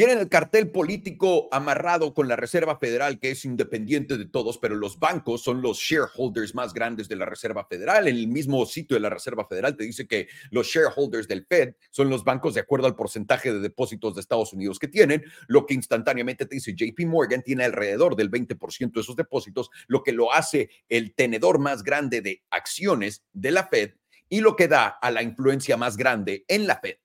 Tienen 0.00 0.18
el 0.18 0.30
cartel 0.30 0.70
político 0.70 1.50
amarrado 1.52 2.14
con 2.14 2.26
la 2.26 2.34
Reserva 2.34 2.78
Federal, 2.78 3.20
que 3.20 3.32
es 3.32 3.44
independiente 3.44 4.16
de 4.16 4.24
todos, 4.24 4.56
pero 4.56 4.74
los 4.74 4.98
bancos 4.98 5.42
son 5.42 5.60
los 5.60 5.76
shareholders 5.76 6.54
más 6.54 6.72
grandes 6.72 7.06
de 7.06 7.16
la 7.16 7.26
Reserva 7.26 7.66
Federal. 7.66 8.08
En 8.08 8.16
el 8.16 8.26
mismo 8.26 8.64
sitio 8.64 8.94
de 8.94 9.00
la 9.00 9.10
Reserva 9.10 9.46
Federal 9.46 9.76
te 9.76 9.84
dice 9.84 10.06
que 10.08 10.28
los 10.50 10.68
shareholders 10.68 11.28
del 11.28 11.44
Fed 11.44 11.74
son 11.90 12.08
los 12.08 12.24
bancos 12.24 12.54
de 12.54 12.60
acuerdo 12.60 12.86
al 12.86 12.96
porcentaje 12.96 13.52
de 13.52 13.60
depósitos 13.60 14.14
de 14.14 14.22
Estados 14.22 14.54
Unidos 14.54 14.78
que 14.78 14.88
tienen, 14.88 15.22
lo 15.48 15.66
que 15.66 15.74
instantáneamente 15.74 16.46
te 16.46 16.54
dice 16.54 16.74
JP 16.74 17.00
Morgan 17.00 17.42
tiene 17.42 17.64
alrededor 17.64 18.16
del 18.16 18.30
20% 18.30 18.92
de 18.94 19.00
esos 19.02 19.16
depósitos, 19.16 19.68
lo 19.86 20.02
que 20.02 20.12
lo 20.12 20.32
hace 20.32 20.70
el 20.88 21.14
tenedor 21.14 21.58
más 21.58 21.82
grande 21.82 22.22
de 22.22 22.42
acciones 22.48 23.22
de 23.34 23.50
la 23.50 23.66
Fed 23.66 23.96
y 24.30 24.40
lo 24.40 24.56
que 24.56 24.66
da 24.66 24.86
a 24.86 25.10
la 25.10 25.22
influencia 25.22 25.76
más 25.76 25.98
grande 25.98 26.46
en 26.48 26.66
la 26.66 26.80
Fed. 26.80 26.96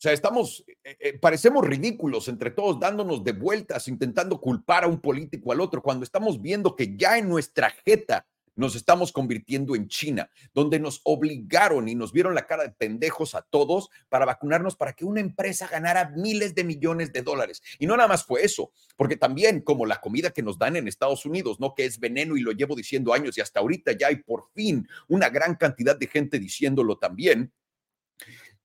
O 0.00 0.02
sea, 0.02 0.14
estamos, 0.14 0.64
eh, 0.82 0.96
eh, 0.98 1.18
parecemos 1.18 1.62
ridículos 1.62 2.28
entre 2.28 2.50
todos, 2.50 2.80
dándonos 2.80 3.22
de 3.22 3.32
vueltas, 3.32 3.86
intentando 3.86 4.40
culpar 4.40 4.84
a 4.84 4.86
un 4.86 4.98
político 4.98 5.52
al 5.52 5.60
otro, 5.60 5.82
cuando 5.82 6.04
estamos 6.04 6.40
viendo 6.40 6.74
que 6.74 6.96
ya 6.96 7.18
en 7.18 7.28
nuestra 7.28 7.68
jeta 7.68 8.26
nos 8.56 8.76
estamos 8.76 9.12
convirtiendo 9.12 9.76
en 9.76 9.88
China, 9.88 10.30
donde 10.54 10.80
nos 10.80 11.02
obligaron 11.04 11.86
y 11.86 11.94
nos 11.94 12.14
vieron 12.14 12.34
la 12.34 12.46
cara 12.46 12.62
de 12.62 12.70
pendejos 12.70 13.34
a 13.34 13.42
todos 13.42 13.90
para 14.08 14.24
vacunarnos 14.24 14.74
para 14.74 14.94
que 14.94 15.04
una 15.04 15.20
empresa 15.20 15.68
ganara 15.68 16.14
miles 16.16 16.54
de 16.54 16.64
millones 16.64 17.12
de 17.12 17.20
dólares. 17.20 17.62
Y 17.78 17.86
no 17.86 17.94
nada 17.94 18.08
más 18.08 18.24
fue 18.24 18.42
eso, 18.42 18.72
porque 18.96 19.18
también 19.18 19.60
como 19.60 19.84
la 19.84 20.00
comida 20.00 20.30
que 20.30 20.42
nos 20.42 20.58
dan 20.58 20.76
en 20.76 20.88
Estados 20.88 21.26
Unidos, 21.26 21.60
¿no? 21.60 21.74
Que 21.74 21.84
es 21.84 22.00
veneno 22.00 22.38
y 22.38 22.40
lo 22.40 22.52
llevo 22.52 22.74
diciendo 22.74 23.12
años 23.12 23.36
y 23.36 23.42
hasta 23.42 23.60
ahorita 23.60 23.92
ya 23.92 24.06
hay 24.06 24.16
por 24.16 24.48
fin 24.54 24.88
una 25.08 25.28
gran 25.28 25.56
cantidad 25.56 25.98
de 25.98 26.06
gente 26.06 26.38
diciéndolo 26.38 26.96
también. 26.96 27.52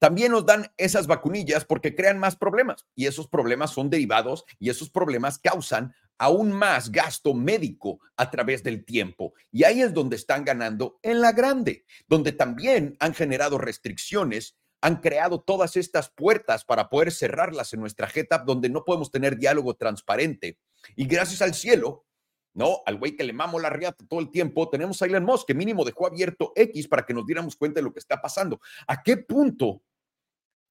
También 0.05 0.33
nos 0.33 0.45
dan 0.45 0.71
esas 0.77 1.07
vacunillas 1.07 1.65
porque 1.65 1.95
crean 1.95 2.19
más 2.19 2.35
problemas 2.35 2.85
y 2.93 3.07
esos 3.07 3.27
problemas 3.27 3.71
son 3.71 3.89
derivados 3.89 4.45
y 4.59 4.69
esos 4.69 4.91
problemas 4.91 5.39
causan 5.39 5.95
aún 6.19 6.51
más 6.51 6.91
gasto 6.91 7.33
médico 7.33 7.99
a 8.15 8.29
través 8.29 8.61
del 8.61 8.85
tiempo. 8.85 9.33
Y 9.51 9.63
ahí 9.63 9.81
es 9.81 9.95
donde 9.95 10.15
están 10.15 10.45
ganando 10.45 10.99
en 11.01 11.21
la 11.21 11.31
grande, 11.31 11.85
donde 12.07 12.33
también 12.33 12.95
han 12.99 13.15
generado 13.15 13.57
restricciones, 13.57 14.55
han 14.79 14.97
creado 14.97 15.41
todas 15.41 15.75
estas 15.75 16.11
puertas 16.11 16.65
para 16.65 16.87
poder 16.87 17.11
cerrarlas 17.11 17.73
en 17.73 17.79
nuestra 17.79 18.05
jeta, 18.05 18.37
donde 18.37 18.69
no 18.69 18.85
podemos 18.85 19.09
tener 19.09 19.39
diálogo 19.39 19.73
transparente. 19.73 20.59
Y 20.95 21.07
gracias 21.07 21.41
al 21.41 21.55
cielo, 21.55 22.05
¿no? 22.53 22.81
Al 22.85 22.99
güey 22.99 23.15
que 23.15 23.23
le 23.23 23.33
mamo 23.33 23.59
la 23.59 23.71
riata 23.71 24.05
todo 24.07 24.19
el 24.19 24.29
tiempo, 24.29 24.69
tenemos 24.69 25.01
a 25.01 25.07
Elon 25.07 25.25
Musk, 25.25 25.47
que 25.47 25.55
mínimo 25.55 25.83
dejó 25.83 26.05
abierto 26.05 26.53
X 26.55 26.87
para 26.87 27.07
que 27.07 27.15
nos 27.15 27.25
diéramos 27.25 27.55
cuenta 27.55 27.79
de 27.79 27.85
lo 27.85 27.91
que 27.91 27.97
está 27.97 28.21
pasando. 28.21 28.61
¿A 28.85 29.01
qué 29.01 29.17
punto? 29.17 29.81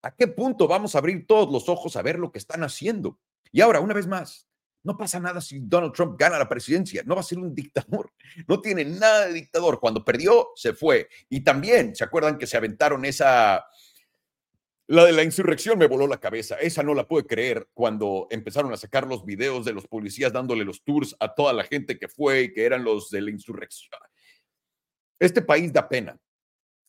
¿A 0.04 0.14
qué 0.14 0.28
punto 0.28 0.68
vamos 0.68 0.94
a 0.94 0.98
abrir 0.98 1.26
todos 1.26 1.50
los 1.50 1.70
ojos 1.70 1.96
a 1.96 2.02
ver 2.02 2.18
lo 2.18 2.30
que 2.30 2.38
están 2.38 2.62
haciendo? 2.62 3.18
Y 3.50 3.62
ahora, 3.62 3.80
una 3.80 3.94
vez 3.94 4.06
más, 4.06 4.46
no 4.82 4.98
pasa 4.98 5.18
nada 5.18 5.40
si 5.40 5.60
Donald 5.60 5.94
Trump 5.94 6.16
gana 6.18 6.38
la 6.38 6.46
presidencia. 6.46 7.02
No 7.06 7.14
va 7.14 7.22
a 7.22 7.24
ser 7.24 7.38
un 7.38 7.54
dictador. 7.54 8.12
No 8.46 8.60
tiene 8.60 8.84
nada 8.84 9.26
de 9.26 9.32
dictador. 9.32 9.80
Cuando 9.80 10.04
perdió, 10.04 10.50
se 10.56 10.74
fue. 10.74 11.08
Y 11.30 11.40
también, 11.42 11.96
¿se 11.96 12.04
acuerdan 12.04 12.36
que 12.36 12.46
se 12.46 12.56
aventaron 12.58 13.04
esa... 13.06 13.64
La 14.86 15.06
de 15.06 15.12
la 15.12 15.22
insurrección 15.22 15.78
me 15.78 15.86
voló 15.86 16.06
la 16.06 16.20
cabeza. 16.20 16.56
Esa 16.56 16.82
no 16.82 16.92
la 16.92 17.08
pude 17.08 17.24
creer 17.24 17.70
cuando 17.72 18.26
empezaron 18.30 18.74
a 18.74 18.76
sacar 18.76 19.06
los 19.06 19.24
videos 19.24 19.64
de 19.64 19.72
los 19.72 19.86
policías 19.86 20.34
dándole 20.34 20.66
los 20.66 20.84
tours 20.84 21.16
a 21.18 21.34
toda 21.34 21.54
la 21.54 21.64
gente 21.64 21.98
que 21.98 22.08
fue 22.08 22.42
y 22.42 22.52
que 22.52 22.66
eran 22.66 22.84
los 22.84 23.08
de 23.08 23.22
la 23.22 23.30
insurrección. 23.30 23.98
Este 25.18 25.40
país 25.40 25.72
da 25.72 25.88
pena. 25.88 26.20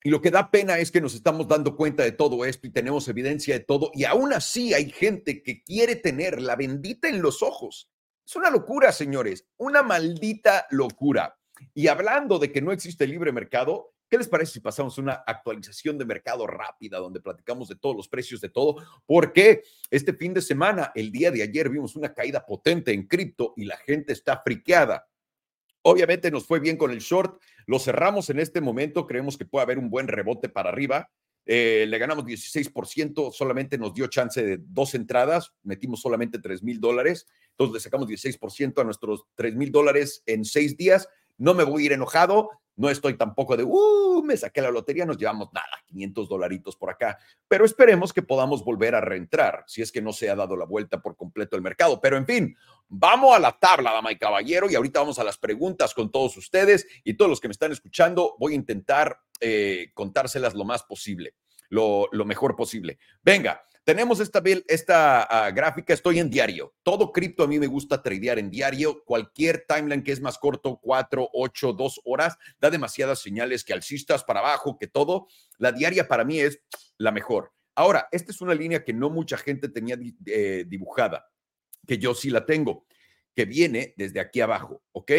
Y 0.06 0.12
lo 0.12 0.22
que 0.22 0.30
da 0.30 0.52
pena 0.52 0.78
es 0.78 0.92
que 0.92 1.02
nos 1.02 1.16
estamos 1.16 1.48
dando 1.48 1.76
cuenta 1.76 2.04
de 2.04 2.12
todo 2.12 2.46
esto 2.46 2.68
y 2.68 2.70
tenemos 2.70 3.08
evidencia 3.08 3.56
de 3.56 3.66
todo. 3.66 3.90
Y 3.92 4.04
aún 4.04 4.34
así 4.34 4.72
hay 4.72 4.92
gente 4.92 5.42
que 5.42 5.64
quiere 5.64 5.96
tener 5.96 6.40
la 6.40 6.56
bendita 6.56 7.10
en 7.10 7.24
los 7.24 7.42
ojos. 7.42 7.90
Es 8.24 8.36
una 8.36 8.52
locura, 8.52 8.92
señores, 8.92 9.48
una 9.58 9.82
maldita 9.82 10.68
locura. 10.70 11.36
Y 11.74 11.88
hablando 11.88 12.38
de 12.38 12.52
que 12.52 12.62
no 12.62 12.72
existe 12.72 13.08
libre 13.08 13.32
mercado, 13.32 13.96
¿qué 14.08 14.20
les 14.20 14.28
parece 14.28 14.52
si 14.54 14.60
pasamos 14.60 15.00
una 15.00 15.24
actualización 15.26 15.98
de 15.98 16.06
mercado 16.06 16.46
rápida 16.46 17.00
donde 17.00 17.20
platicamos 17.20 17.68
de 17.68 17.76
todos 17.76 17.96
los 17.96 18.08
precios 18.08 18.40
de 18.42 18.50
todo? 18.50 18.76
Porque 19.08 19.64
este 19.90 20.14
fin 20.14 20.36
de 20.36 20.44
semana, 20.44 20.92
el 20.94 21.12
día 21.12 21.32
de 21.32 21.42
ayer, 21.42 21.68
vimos 21.68 21.96
una 21.96 22.14
caída 22.14 22.46
potente 22.46 22.94
en 22.94 23.08
cripto 23.08 23.56
y 23.58 23.66
la 23.66 23.78
gente 23.78 24.14
está 24.14 24.40
friqueada. 24.46 25.08
Obviamente 25.88 26.32
nos 26.32 26.48
fue 26.48 26.60
bien 26.60 26.78
con 26.78 26.90
el 26.90 26.98
short, 26.98 27.40
lo 27.68 27.78
cerramos 27.78 28.32
en 28.32 28.40
este 28.40 28.60
momento, 28.60 29.06
creemos 29.06 29.38
que 29.38 29.46
puede 29.46 29.62
haber 29.62 29.78
un 29.78 29.92
buen 29.92 30.08
rebote 30.08 30.50
para 30.50 30.70
arriba. 30.70 31.12
Eh, 31.46 31.86
le 31.88 32.00
ganamos 32.00 32.26
16%, 32.26 33.32
solamente 33.32 33.78
nos 33.78 33.94
dio 33.94 34.08
chance 34.08 34.44
de 34.44 34.58
dos 34.60 34.96
entradas, 34.96 35.54
metimos 35.62 36.02
solamente 36.02 36.40
3 36.40 36.64
mil 36.64 36.80
dólares, 36.80 37.28
entonces 37.52 37.76
le 37.76 37.80
sacamos 37.82 38.08
16% 38.08 38.82
a 38.82 38.84
nuestros 38.84 39.26
3 39.36 39.56
mil 39.56 39.72
dólares 39.72 40.24
en 40.26 40.44
seis 40.44 40.76
días. 40.76 41.08
No 41.38 41.54
me 41.54 41.64
voy 41.64 41.84
a 41.84 41.86
ir 41.88 41.94
enojado, 41.94 42.50
no 42.78 42.90
estoy 42.90 43.16
tampoco 43.16 43.56
de, 43.56 43.64
uh, 43.64 44.22
me 44.24 44.36
saqué 44.36 44.62
la 44.62 44.70
lotería, 44.70 45.06
nos 45.06 45.18
llevamos 45.18 45.50
nada, 45.54 45.70
500 45.88 46.28
dolaritos 46.28 46.76
por 46.76 46.90
acá, 46.90 47.18
pero 47.48 47.66
esperemos 47.66 48.12
que 48.12 48.22
podamos 48.22 48.66
volver 48.66 48.96
a 48.96 49.02
reentrar 49.02 49.64
si 49.68 49.82
es 49.82 49.92
que 49.92 50.02
no 50.02 50.12
se 50.12 50.30
ha 50.30 50.36
dado 50.36 50.58
la 50.58 50.66
vuelta 50.66 51.02
por 51.02 51.16
completo 51.16 51.56
el 51.56 51.62
mercado. 51.62 52.02
Pero 52.02 52.18
en 52.18 52.26
fin, 52.26 52.58
vamos 52.88 53.36
a 53.36 53.40
la 53.40 53.58
tabla, 53.58 53.94
dama 53.94 54.12
y 54.12 54.18
caballero, 54.18 54.70
y 54.70 54.76
ahorita 54.76 55.00
vamos 55.00 55.20
a 55.20 55.24
las 55.24 55.38
preguntas 55.38 55.94
con 55.94 56.12
todos 56.12 56.36
ustedes 56.38 56.86
y 57.04 57.14
todos 57.14 57.30
los 57.30 57.40
que 57.40 57.48
me 57.48 57.54
están 57.54 57.72
escuchando. 57.72 58.36
Voy 58.40 58.54
a 58.54 58.56
intentar 58.56 59.20
eh, 59.40 59.92
contárselas 59.94 60.54
lo 60.54 60.66
más 60.66 60.84
posible, 60.84 61.36
lo, 61.70 62.10
lo 62.12 62.26
mejor 62.26 62.56
posible. 62.56 63.00
Venga, 63.24 63.64
tenemos 63.86 64.20
esta, 64.20 64.42
esta 64.68 65.24
ah, 65.24 65.52
gráfica, 65.52 65.94
estoy 65.94 66.18
en 66.18 66.30
diario. 66.30 66.74
Todo 66.82 67.12
cripto 67.12 67.44
a 67.44 67.48
mí 67.48 67.60
me 67.60 67.68
gusta 67.68 68.02
tradear 68.02 68.40
en 68.40 68.50
diario. 68.50 69.04
Cualquier 69.06 69.64
timeline 69.68 70.04
que 70.04 70.12
es 70.12 70.20
más 70.20 70.40
corto, 70.40 70.80
cuatro, 70.82 71.30
ocho, 71.34 71.72
dos 71.72 72.02
horas, 72.04 72.36
da 72.60 72.72
demasiadas 72.72 73.20
señales 73.20 73.64
que 73.64 73.74
alcistas 73.74 74.24
para 74.24 74.40
abajo, 74.40 74.80
que 74.80 74.88
todo. 74.88 75.28
La 75.60 75.72
diaria 75.72 76.08
para 76.08 76.26
mí 76.26 76.40
es 76.40 76.60
la 76.98 77.12
mejor. 77.12 77.54
Ahora, 77.76 78.10
esta 78.12 78.32
es 78.32 78.42
una 78.42 78.56
línea 78.56 78.84
que 78.84 78.92
no 78.92 79.12
mucha 79.12 79.38
gente 79.38 79.70
tenía 79.70 80.00
eh, 80.26 80.66
dibujada, 80.68 81.30
que 81.86 82.00
yo 82.00 82.16
sí 82.16 82.32
la 82.32 82.46
tengo, 82.46 82.88
que 83.36 83.46
viene 83.46 83.94
desde 83.98 84.20
aquí 84.20 84.42
abajo, 84.42 84.82
¿ok? 84.94 85.12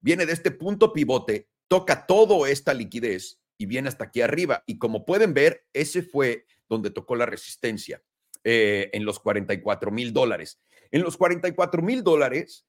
Viene 0.00 0.26
de 0.26 0.32
este 0.32 0.50
punto 0.50 0.92
pivote, 0.92 1.50
toca 1.68 2.04
toda 2.06 2.48
esta 2.48 2.74
liquidez 2.74 3.40
y 3.56 3.66
viene 3.66 3.88
hasta 3.88 4.06
aquí 4.06 4.22
arriba. 4.22 4.64
Y 4.66 4.78
como 4.78 5.04
pueden 5.04 5.34
ver, 5.34 5.66
ese 5.72 6.02
fue 6.02 6.46
donde 6.68 6.90
tocó 6.90 7.14
la 7.14 7.26
resistencia. 7.26 8.02
Eh, 8.50 8.88
en 8.94 9.04
los 9.04 9.20
44 9.20 9.90
mil 9.90 10.14
dólares. 10.14 10.58
En 10.90 11.02
los 11.02 11.18
44 11.18 11.82
mil 11.82 12.02
dólares, 12.02 12.66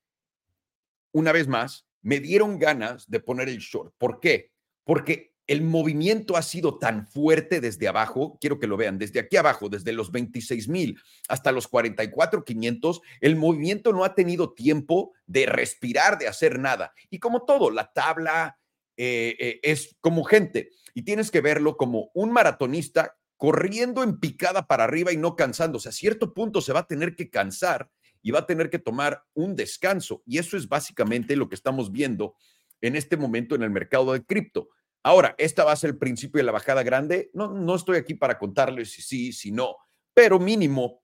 una 1.14 1.32
vez 1.32 1.48
más, 1.48 1.88
me 2.02 2.20
dieron 2.20 2.60
ganas 2.60 3.10
de 3.10 3.22
poner 3.22 3.48
el 3.48 3.60
short. 3.60 3.94
¿Por 3.98 4.20
qué? 4.20 4.52
Porque 4.84 5.32
el 5.48 5.62
movimiento 5.62 6.36
ha 6.36 6.42
sido 6.42 6.80
tan 6.80 7.08
fuerte 7.08 7.62
desde 7.62 7.88
abajo, 7.88 8.38
quiero 8.42 8.60
que 8.60 8.68
lo 8.68 8.76
vean, 8.76 8.98
desde 8.98 9.22
aquí 9.22 9.38
abajo, 9.38 9.70
desde 9.70 9.94
los 9.94 10.12
26 10.12 10.68
mil 10.68 11.00
hasta 11.30 11.54
los 11.54 11.70
44 11.70 12.44
500, 12.44 13.00
el 13.22 13.38
movimiento 13.38 13.94
no 13.94 14.04
ha 14.04 14.16
tenido 14.16 14.52
tiempo 14.52 15.14
de 15.28 15.46
respirar, 15.46 16.18
de 16.18 16.28
hacer 16.28 16.60
nada. 16.60 16.92
Y 17.10 17.20
como 17.20 17.46
todo, 17.46 17.72
la 17.72 17.94
tabla 17.94 18.60
eh, 18.98 19.38
eh, 19.40 19.60
es 19.64 19.96
como 20.02 20.26
gente 20.26 20.72
y 20.94 21.04
tienes 21.04 21.32
que 21.32 21.40
verlo 21.40 21.78
como 21.78 22.12
un 22.14 22.34
maratonista 22.34 23.16
corriendo 23.40 24.04
en 24.04 24.20
picada 24.20 24.68
para 24.68 24.84
arriba 24.84 25.14
y 25.14 25.18
no 25.18 25.38
cansándose. 25.38 25.88
A 25.88 25.94
cierto 25.94 26.34
punto 26.34 26.60
se 26.60 26.74
va 26.74 26.82
a 26.82 26.88
tener 26.88 27.16
que 27.16 27.30
cansar 27.30 27.90
y 28.22 28.32
va 28.32 28.40
a 28.40 28.46
tener 28.46 28.70
que 28.70 28.80
tomar 28.80 29.24
un 29.34 29.56
descanso. 29.56 30.22
Y 30.26 30.40
eso 30.40 30.58
es 30.58 30.68
básicamente 30.68 31.38
lo 31.38 31.48
que 31.48 31.56
estamos 31.56 31.90
viendo 31.90 32.36
en 32.82 32.98
este 32.98 33.16
momento 33.16 33.56
en 33.56 33.64
el 33.64 33.70
mercado 33.70 34.12
de 34.12 34.26
cripto. 34.26 34.68
Ahora, 35.04 35.36
¿esta 35.38 35.64
va 35.64 35.72
a 35.72 35.78
ser 35.78 35.92
el 35.92 35.98
principio 35.98 36.40
de 36.40 36.44
la 36.44 36.52
bajada 36.52 36.84
grande? 36.84 37.32
No, 37.34 37.54
no 37.54 37.76
estoy 37.76 37.96
aquí 37.96 38.14
para 38.14 38.38
contarles 38.38 38.92
si 38.92 39.02
sí, 39.02 39.32
si 39.32 39.54
no, 39.54 39.78
pero 40.14 40.38
mínimo 40.38 41.02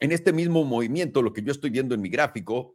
en 0.00 0.10
este 0.10 0.32
mismo 0.32 0.64
movimiento, 0.64 1.22
lo 1.22 1.32
que 1.32 1.42
yo 1.42 1.52
estoy 1.52 1.70
viendo 1.70 1.94
en 1.94 2.00
mi 2.00 2.08
gráfico 2.08 2.74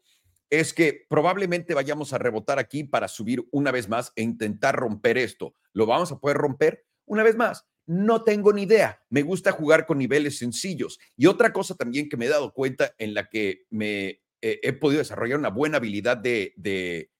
es 0.50 0.74
que 0.74 1.06
probablemente 1.10 1.74
vayamos 1.74 2.14
a 2.14 2.18
rebotar 2.18 2.60
aquí 2.60 2.86
para 2.86 3.10
subir 3.10 3.46
una 3.52 3.72
vez 3.72 3.90
más 3.90 4.14
e 4.16 4.22
intentar 4.22 4.74
romper 4.74 5.18
esto. 5.18 5.54
¿Lo 5.74 5.86
vamos 5.86 6.14
a 6.14 6.20
poder 6.20 6.38
romper? 6.38 6.86
Una 7.06 7.24
vez 7.24 7.36
más, 7.36 7.66
no 7.86 8.24
tengo 8.24 8.54
ni 8.54 8.64
idea. 8.64 9.02
Me 9.10 9.22
gusta 9.22 9.52
jugar 9.52 9.86
con 9.86 9.98
niveles 9.98 10.38
sencillos. 10.38 11.00
Y 11.18 11.28
otra 11.28 11.52
cosa 11.52 11.76
también 11.76 12.10
que 12.10 12.18
me 12.18 12.26
he 12.26 12.30
dado 12.30 12.54
cuenta 12.54 12.94
en 12.98 13.14
la 13.14 13.28
que 13.30 13.66
me 13.70 14.22
he 14.42 14.74
podido 14.74 15.00
desarrollar 15.00 15.38
una 15.38 15.50
buena 15.50 15.78
habilidad 15.78 16.18
de, 16.18 17.12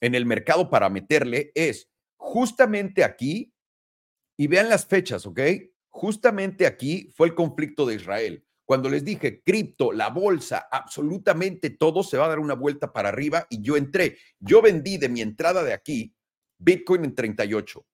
en 0.00 0.14
el 0.14 0.24
mercado 0.24 0.70
para 0.70 0.88
meterle 0.88 1.52
es 1.54 1.90
justamente 2.16 3.02
aquí, 3.02 3.52
y 4.36 4.46
vean 4.46 4.70
las 4.70 4.86
fechas, 4.86 5.26
¿ok? 5.26 5.40
Justamente 5.90 6.66
aquí 6.66 7.12
fue 7.14 7.26
el 7.26 7.34
conflicto 7.34 7.84
de 7.84 7.96
Israel. 7.96 8.46
Cuando 8.64 8.88
les 8.88 9.04
dije, 9.04 9.42
cripto, 9.42 9.92
la 9.92 10.08
bolsa, 10.08 10.66
absolutamente 10.70 11.68
todo 11.68 12.02
se 12.02 12.16
va 12.16 12.24
a 12.24 12.28
dar 12.28 12.38
una 12.38 12.54
vuelta 12.54 12.90
para 12.90 13.10
arriba 13.10 13.46
y 13.50 13.60
yo 13.60 13.76
entré. 13.76 14.16
Yo 14.38 14.62
vendí 14.62 14.96
de 14.96 15.10
mi 15.10 15.20
entrada 15.20 15.62
de 15.62 15.74
aquí 15.74 16.14
Bitcoin 16.56 17.04
en 17.04 17.14
38. 17.14 17.84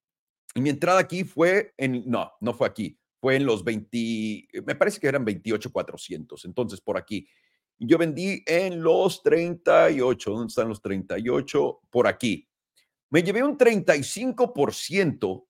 Mi 0.61 0.71
entrada 0.71 1.01
aquí 1.01 1.25
fue 1.25 1.75
en, 1.77 2.03
no, 2.07 2.33
no 2.41 2.55
fue 2.55 2.67
aquí, 2.67 2.99
fue 3.21 3.37
en 3.37 3.47
los 3.47 3.63
20, 3.63 4.49
me 4.65 4.75
parece 4.75 5.01
que 5.01 5.09
eran 5.09 5.25
28,400, 5.25 6.45
entonces 6.45 6.81
por 6.81 6.97
aquí. 6.97 7.29
Yo 7.79 7.99
vendí 7.99 8.43
en 8.47 8.83
los 8.83 9.23
38, 9.23 10.31
¿dónde 10.31 10.47
están 10.47 10.69
los 10.69 10.81
38? 10.81 11.81
Por 11.91 12.07
aquí. 12.07 12.49
Me 13.11 13.23
llevé 13.23 13.43
un 13.43 13.59
35% 13.59 15.47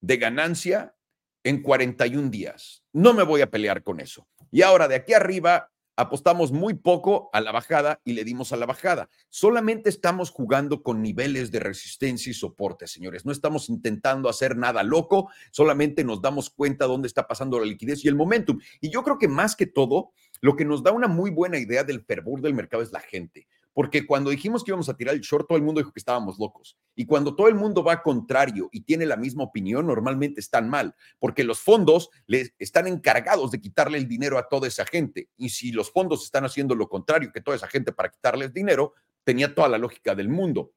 de 0.00 0.16
ganancia 0.16 0.96
en 1.44 1.62
41 1.62 2.30
días. 2.30 2.82
No 2.92 3.12
me 3.12 3.22
voy 3.22 3.42
a 3.42 3.50
pelear 3.50 3.82
con 3.82 4.00
eso. 4.00 4.26
Y 4.50 4.62
ahora 4.62 4.88
de 4.88 4.96
aquí 4.96 5.12
arriba, 5.12 5.70
apostamos 5.96 6.52
muy 6.52 6.74
poco 6.74 7.30
a 7.32 7.40
la 7.40 7.52
bajada 7.52 8.00
y 8.04 8.12
le 8.12 8.24
dimos 8.24 8.52
a 8.52 8.56
la 8.56 8.66
bajada. 8.66 9.08
Solamente 9.30 9.88
estamos 9.88 10.30
jugando 10.30 10.82
con 10.82 11.02
niveles 11.02 11.50
de 11.50 11.60
resistencia 11.60 12.30
y 12.30 12.34
soporte, 12.34 12.86
señores. 12.86 13.24
No 13.24 13.32
estamos 13.32 13.68
intentando 13.68 14.28
hacer 14.28 14.56
nada 14.56 14.82
loco, 14.82 15.30
solamente 15.50 16.04
nos 16.04 16.20
damos 16.20 16.50
cuenta 16.50 16.86
dónde 16.86 17.08
está 17.08 17.26
pasando 17.26 17.58
la 17.58 17.66
liquidez 17.66 18.04
y 18.04 18.08
el 18.08 18.14
momentum. 18.14 18.58
Y 18.80 18.90
yo 18.90 19.02
creo 19.02 19.18
que 19.18 19.28
más 19.28 19.56
que 19.56 19.66
todo, 19.66 20.12
lo 20.40 20.54
que 20.54 20.64
nos 20.64 20.82
da 20.82 20.92
una 20.92 21.08
muy 21.08 21.30
buena 21.30 21.58
idea 21.58 21.82
del 21.82 22.04
fervor 22.04 22.40
del 22.42 22.54
mercado 22.54 22.82
es 22.82 22.92
la 22.92 23.00
gente 23.00 23.46
porque 23.76 24.06
cuando 24.06 24.30
dijimos 24.30 24.64
que 24.64 24.70
íbamos 24.70 24.88
a 24.88 24.96
tirar 24.96 25.14
el 25.14 25.20
short, 25.20 25.46
todo 25.46 25.58
el 25.58 25.62
mundo 25.62 25.82
dijo 25.82 25.92
que 25.92 26.00
estábamos 26.00 26.38
locos. 26.38 26.78
Y 26.94 27.04
cuando 27.04 27.36
todo 27.36 27.48
el 27.48 27.56
mundo 27.56 27.84
va 27.84 28.02
contrario 28.02 28.70
y 28.72 28.80
tiene 28.80 29.04
la 29.04 29.18
misma 29.18 29.44
opinión, 29.44 29.86
normalmente 29.86 30.40
están 30.40 30.70
mal, 30.70 30.94
porque 31.18 31.44
los 31.44 31.60
fondos 31.60 32.08
les 32.26 32.54
están 32.58 32.86
encargados 32.86 33.50
de 33.50 33.60
quitarle 33.60 33.98
el 33.98 34.08
dinero 34.08 34.38
a 34.38 34.48
toda 34.48 34.66
esa 34.66 34.86
gente. 34.86 35.28
Y 35.36 35.50
si 35.50 35.72
los 35.72 35.92
fondos 35.92 36.24
están 36.24 36.46
haciendo 36.46 36.74
lo 36.74 36.88
contrario 36.88 37.30
que 37.30 37.42
toda 37.42 37.54
esa 37.54 37.68
gente 37.68 37.92
para 37.92 38.08
quitarles 38.08 38.54
dinero, 38.54 38.94
tenía 39.24 39.54
toda 39.54 39.68
la 39.68 39.76
lógica 39.76 40.14
del 40.14 40.30
mundo. 40.30 40.72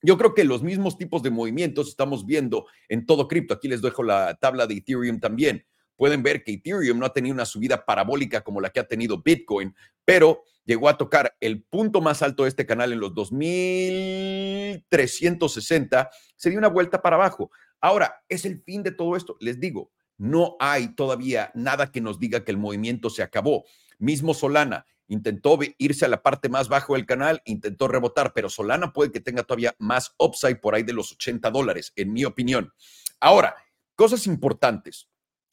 Yo 0.00 0.16
creo 0.16 0.32
que 0.32 0.44
los 0.44 0.62
mismos 0.62 0.96
tipos 0.96 1.22
de 1.22 1.30
movimientos 1.30 1.88
estamos 1.88 2.24
viendo 2.24 2.64
en 2.88 3.04
todo 3.04 3.28
cripto. 3.28 3.52
Aquí 3.52 3.68
les 3.68 3.82
dejo 3.82 4.02
la 4.02 4.34
tabla 4.36 4.66
de 4.66 4.72
Ethereum 4.72 5.20
también. 5.20 5.66
Pueden 5.98 6.22
ver 6.22 6.42
que 6.44 6.52
Ethereum 6.52 7.00
no 7.00 7.06
ha 7.06 7.12
tenido 7.12 7.34
una 7.34 7.44
subida 7.44 7.84
parabólica 7.84 8.42
como 8.42 8.60
la 8.60 8.70
que 8.70 8.78
ha 8.78 8.86
tenido 8.86 9.20
Bitcoin, 9.20 9.74
pero 10.04 10.44
llegó 10.64 10.88
a 10.88 10.96
tocar 10.96 11.34
el 11.40 11.64
punto 11.64 12.00
más 12.00 12.22
alto 12.22 12.44
de 12.44 12.50
este 12.50 12.64
canal 12.64 12.92
en 12.92 13.00
los 13.00 13.12
2360, 13.16 16.10
se 16.36 16.50
dio 16.50 16.58
una 16.60 16.68
vuelta 16.68 17.02
para 17.02 17.16
abajo. 17.16 17.50
Ahora, 17.80 18.22
es 18.28 18.44
el 18.44 18.62
fin 18.62 18.84
de 18.84 18.92
todo 18.92 19.16
esto. 19.16 19.36
Les 19.40 19.58
digo, 19.58 19.90
no 20.16 20.56
hay 20.60 20.94
todavía 20.94 21.50
nada 21.56 21.90
que 21.90 22.00
nos 22.00 22.20
diga 22.20 22.44
que 22.44 22.52
el 22.52 22.58
movimiento 22.58 23.10
se 23.10 23.24
acabó. 23.24 23.64
Mismo 23.98 24.34
Solana 24.34 24.86
intentó 25.08 25.58
irse 25.78 26.04
a 26.04 26.08
la 26.08 26.22
parte 26.22 26.48
más 26.48 26.68
baja 26.68 26.92
del 26.92 27.06
canal, 27.06 27.42
intentó 27.44 27.88
rebotar, 27.88 28.32
pero 28.34 28.48
Solana 28.48 28.92
puede 28.92 29.10
que 29.10 29.18
tenga 29.18 29.42
todavía 29.42 29.74
más 29.80 30.14
upside 30.16 30.60
por 30.60 30.76
ahí 30.76 30.84
de 30.84 30.92
los 30.92 31.10
80 31.10 31.50
dólares, 31.50 31.92
en 31.96 32.12
mi 32.12 32.24
opinión. 32.24 32.72
Ahora, 33.18 33.56
cosas 33.96 34.28
importantes. 34.28 35.08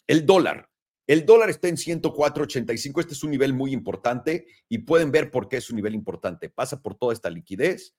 El 0.07 0.25
dólar. 0.25 0.69
El 1.07 1.25
dólar 1.25 1.49
está 1.49 1.67
en 1.67 1.75
104.85. 1.75 2.99
Este 2.99 3.13
es 3.13 3.23
un 3.23 3.31
nivel 3.31 3.53
muy 3.53 3.73
importante 3.73 4.47
y 4.67 4.79
pueden 4.79 5.11
ver 5.11 5.29
por 5.29 5.47
qué 5.47 5.57
es 5.57 5.69
un 5.69 5.75
nivel 5.75 5.93
importante. 5.93 6.49
Pasa 6.49 6.81
por 6.81 6.95
toda 6.95 7.13
esta 7.13 7.29
liquidez, 7.29 7.95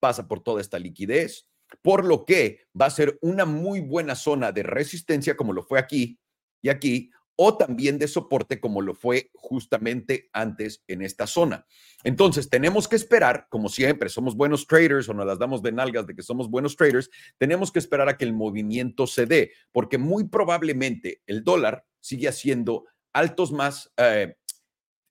pasa 0.00 0.26
por 0.26 0.42
toda 0.42 0.60
esta 0.60 0.78
liquidez, 0.78 1.48
por 1.82 2.04
lo 2.04 2.24
que 2.24 2.60
va 2.78 2.86
a 2.86 2.90
ser 2.90 3.18
una 3.20 3.44
muy 3.44 3.80
buena 3.80 4.14
zona 4.14 4.52
de 4.52 4.62
resistencia 4.62 5.36
como 5.36 5.52
lo 5.52 5.62
fue 5.62 5.78
aquí 5.78 6.18
y 6.62 6.68
aquí, 6.68 7.10
o 7.36 7.56
también 7.56 7.98
de 7.98 8.08
soporte 8.08 8.58
como 8.60 8.80
lo 8.80 8.94
fue 8.94 9.30
justamente 9.34 10.28
antes 10.32 10.82
en 10.88 11.02
esta 11.02 11.26
zona. 11.26 11.66
Entonces, 12.02 12.48
tenemos 12.48 12.88
que 12.88 12.96
esperar, 12.96 13.46
como 13.50 13.68
siempre, 13.68 14.08
somos 14.08 14.34
buenos 14.34 14.66
traders 14.66 15.08
o 15.08 15.14
nos 15.14 15.26
las 15.26 15.38
damos 15.38 15.62
de 15.62 15.72
nalgas 15.72 16.06
de 16.06 16.14
que 16.14 16.22
somos 16.22 16.50
buenos 16.50 16.76
traders, 16.76 17.10
tenemos 17.38 17.70
que 17.70 17.78
esperar 17.78 18.08
a 18.08 18.16
que 18.16 18.24
el 18.24 18.32
movimiento 18.32 19.06
se 19.06 19.26
dé, 19.26 19.52
porque 19.70 19.98
muy 19.98 20.28
probablemente 20.28 21.22
el 21.26 21.44
dólar 21.44 21.84
sigue 22.00 22.28
haciendo 22.28 22.86
altos 23.12 23.52
más, 23.52 23.92
eh, 23.96 24.36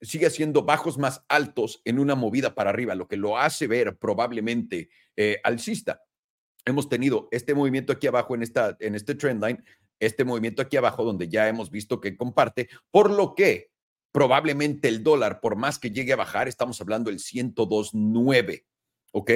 sigue 0.02 0.26
haciendo 0.26 0.64
bajos 0.64 0.98
más 0.98 1.24
altos 1.28 1.82
en 1.86 2.00
una 2.00 2.16
movida 2.16 2.56
para 2.56 2.72
arriba, 2.72 2.96
lo 2.96 3.08
que 3.08 3.18
lo 3.18 3.38
hace 3.38 3.68
ver 3.68 3.98
probablemente 3.98 4.90
eh, 5.16 5.40
alcista. 5.44 6.02
Hemos 6.66 6.90
tenido 6.90 7.28
este 7.32 7.54
movimiento 7.54 7.94
aquí 7.94 8.08
abajo 8.08 8.34
en, 8.34 8.42
esta, 8.42 8.76
en 8.80 8.96
este 8.96 9.14
trend 9.14 9.44
line, 9.44 9.64
este 9.99 10.23
movimiento 10.23 10.62
aquí 10.62 10.77
abajo 10.77 11.03
donde 11.03 11.27
ya 11.27 11.47
hemos 11.47 11.71
visto 11.71 11.99
que 11.99 12.17
comparte, 12.17 12.69
por 12.91 13.10
lo 13.10 13.36
que 13.36 13.71
probablemente 14.12 14.88
el 14.88 15.03
dólar, 15.03 15.41
por 15.41 15.55
más 15.55 15.77
que 15.77 15.91
llegue 15.91 16.13
a 16.13 16.17
bajar, 16.17 16.47
estamos 16.47 16.79
hablando 16.79 17.10
del 17.10 17.19
102.9, 17.19 18.65
¿ok? 19.12 19.31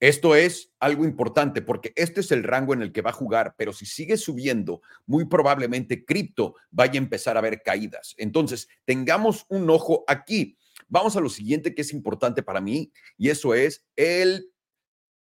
Esto 0.00 0.34
es 0.34 0.72
algo 0.80 1.04
importante 1.04 1.60
porque 1.60 1.92
este 1.94 2.20
es 2.20 2.32
el 2.32 2.42
rango 2.42 2.72
en 2.72 2.80
el 2.80 2.90
que 2.90 3.02
va 3.02 3.10
a 3.10 3.14
jugar, 3.14 3.54
pero 3.58 3.72
si 3.72 3.84
sigue 3.84 4.16
subiendo, 4.16 4.80
muy 5.06 5.26
probablemente 5.26 6.04
cripto 6.06 6.54
vaya 6.70 6.94
a 6.94 7.04
empezar 7.04 7.36
a 7.36 7.42
ver 7.42 7.62
caídas. 7.62 8.14
Entonces, 8.16 8.68
tengamos 8.86 9.44
un 9.48 9.68
ojo 9.68 10.04
aquí. 10.06 10.56
Vamos 10.88 11.16
a 11.16 11.20
lo 11.20 11.28
siguiente 11.28 11.74
que 11.74 11.82
es 11.82 11.92
importante 11.92 12.42
para 12.42 12.62
mí 12.62 12.90
y 13.18 13.28
eso 13.28 13.54
es 13.54 13.86
el 13.94 14.50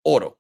oro. 0.03 0.39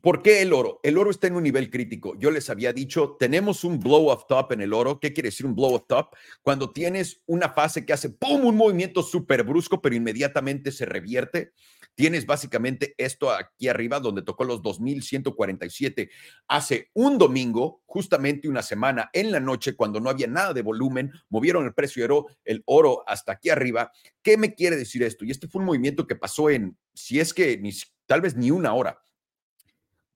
¿Por 0.00 0.22
qué 0.22 0.40
el 0.40 0.54
oro? 0.54 0.80
El 0.82 0.96
oro 0.96 1.10
está 1.10 1.26
en 1.26 1.36
un 1.36 1.42
nivel 1.42 1.68
crítico. 1.68 2.16
Yo 2.18 2.30
les 2.30 2.48
había 2.48 2.72
dicho, 2.72 3.16
tenemos 3.18 3.64
un 3.64 3.78
blow 3.78 4.08
of 4.08 4.26
top 4.26 4.52
en 4.52 4.62
el 4.62 4.72
oro. 4.72 4.98
¿Qué 4.98 5.12
quiere 5.12 5.28
decir 5.28 5.44
un 5.44 5.54
blow 5.54 5.74
of 5.74 5.86
top? 5.86 6.14
Cuando 6.40 6.70
tienes 6.70 7.22
una 7.26 7.50
fase 7.50 7.84
que 7.84 7.92
hace 7.92 8.08
¡pum! 8.08 8.46
un 8.46 8.56
movimiento 8.56 9.02
súper 9.02 9.42
brusco, 9.42 9.82
pero 9.82 9.94
inmediatamente 9.94 10.72
se 10.72 10.86
revierte. 10.86 11.52
Tienes 11.94 12.24
básicamente 12.24 12.94
esto 12.96 13.30
aquí 13.30 13.68
arriba, 13.68 14.00
donde 14.00 14.22
tocó 14.22 14.44
los 14.44 14.62
2.147 14.62 16.08
hace 16.48 16.88
un 16.94 17.18
domingo, 17.18 17.82
justamente 17.84 18.48
una 18.48 18.62
semana 18.62 19.10
en 19.12 19.30
la 19.30 19.40
noche, 19.40 19.76
cuando 19.76 20.00
no 20.00 20.08
había 20.08 20.28
nada 20.28 20.54
de 20.54 20.62
volumen, 20.62 21.12
movieron 21.28 21.66
el 21.66 21.74
precio 21.74 22.00
de 22.00 22.04
oro, 22.06 22.26
el 22.44 22.62
oro 22.64 23.04
hasta 23.06 23.32
aquí 23.32 23.50
arriba. 23.50 23.92
¿Qué 24.22 24.38
me 24.38 24.54
quiere 24.54 24.76
decir 24.76 25.02
esto? 25.02 25.26
Y 25.26 25.30
este 25.30 25.46
fue 25.46 25.60
un 25.60 25.66
movimiento 25.66 26.06
que 26.06 26.16
pasó 26.16 26.48
en, 26.48 26.78
si 26.94 27.20
es 27.20 27.34
que 27.34 27.58
ni, 27.58 27.70
tal 28.06 28.22
vez 28.22 28.34
ni 28.34 28.50
una 28.50 28.72
hora. 28.72 28.98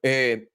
Eh, 0.05 0.51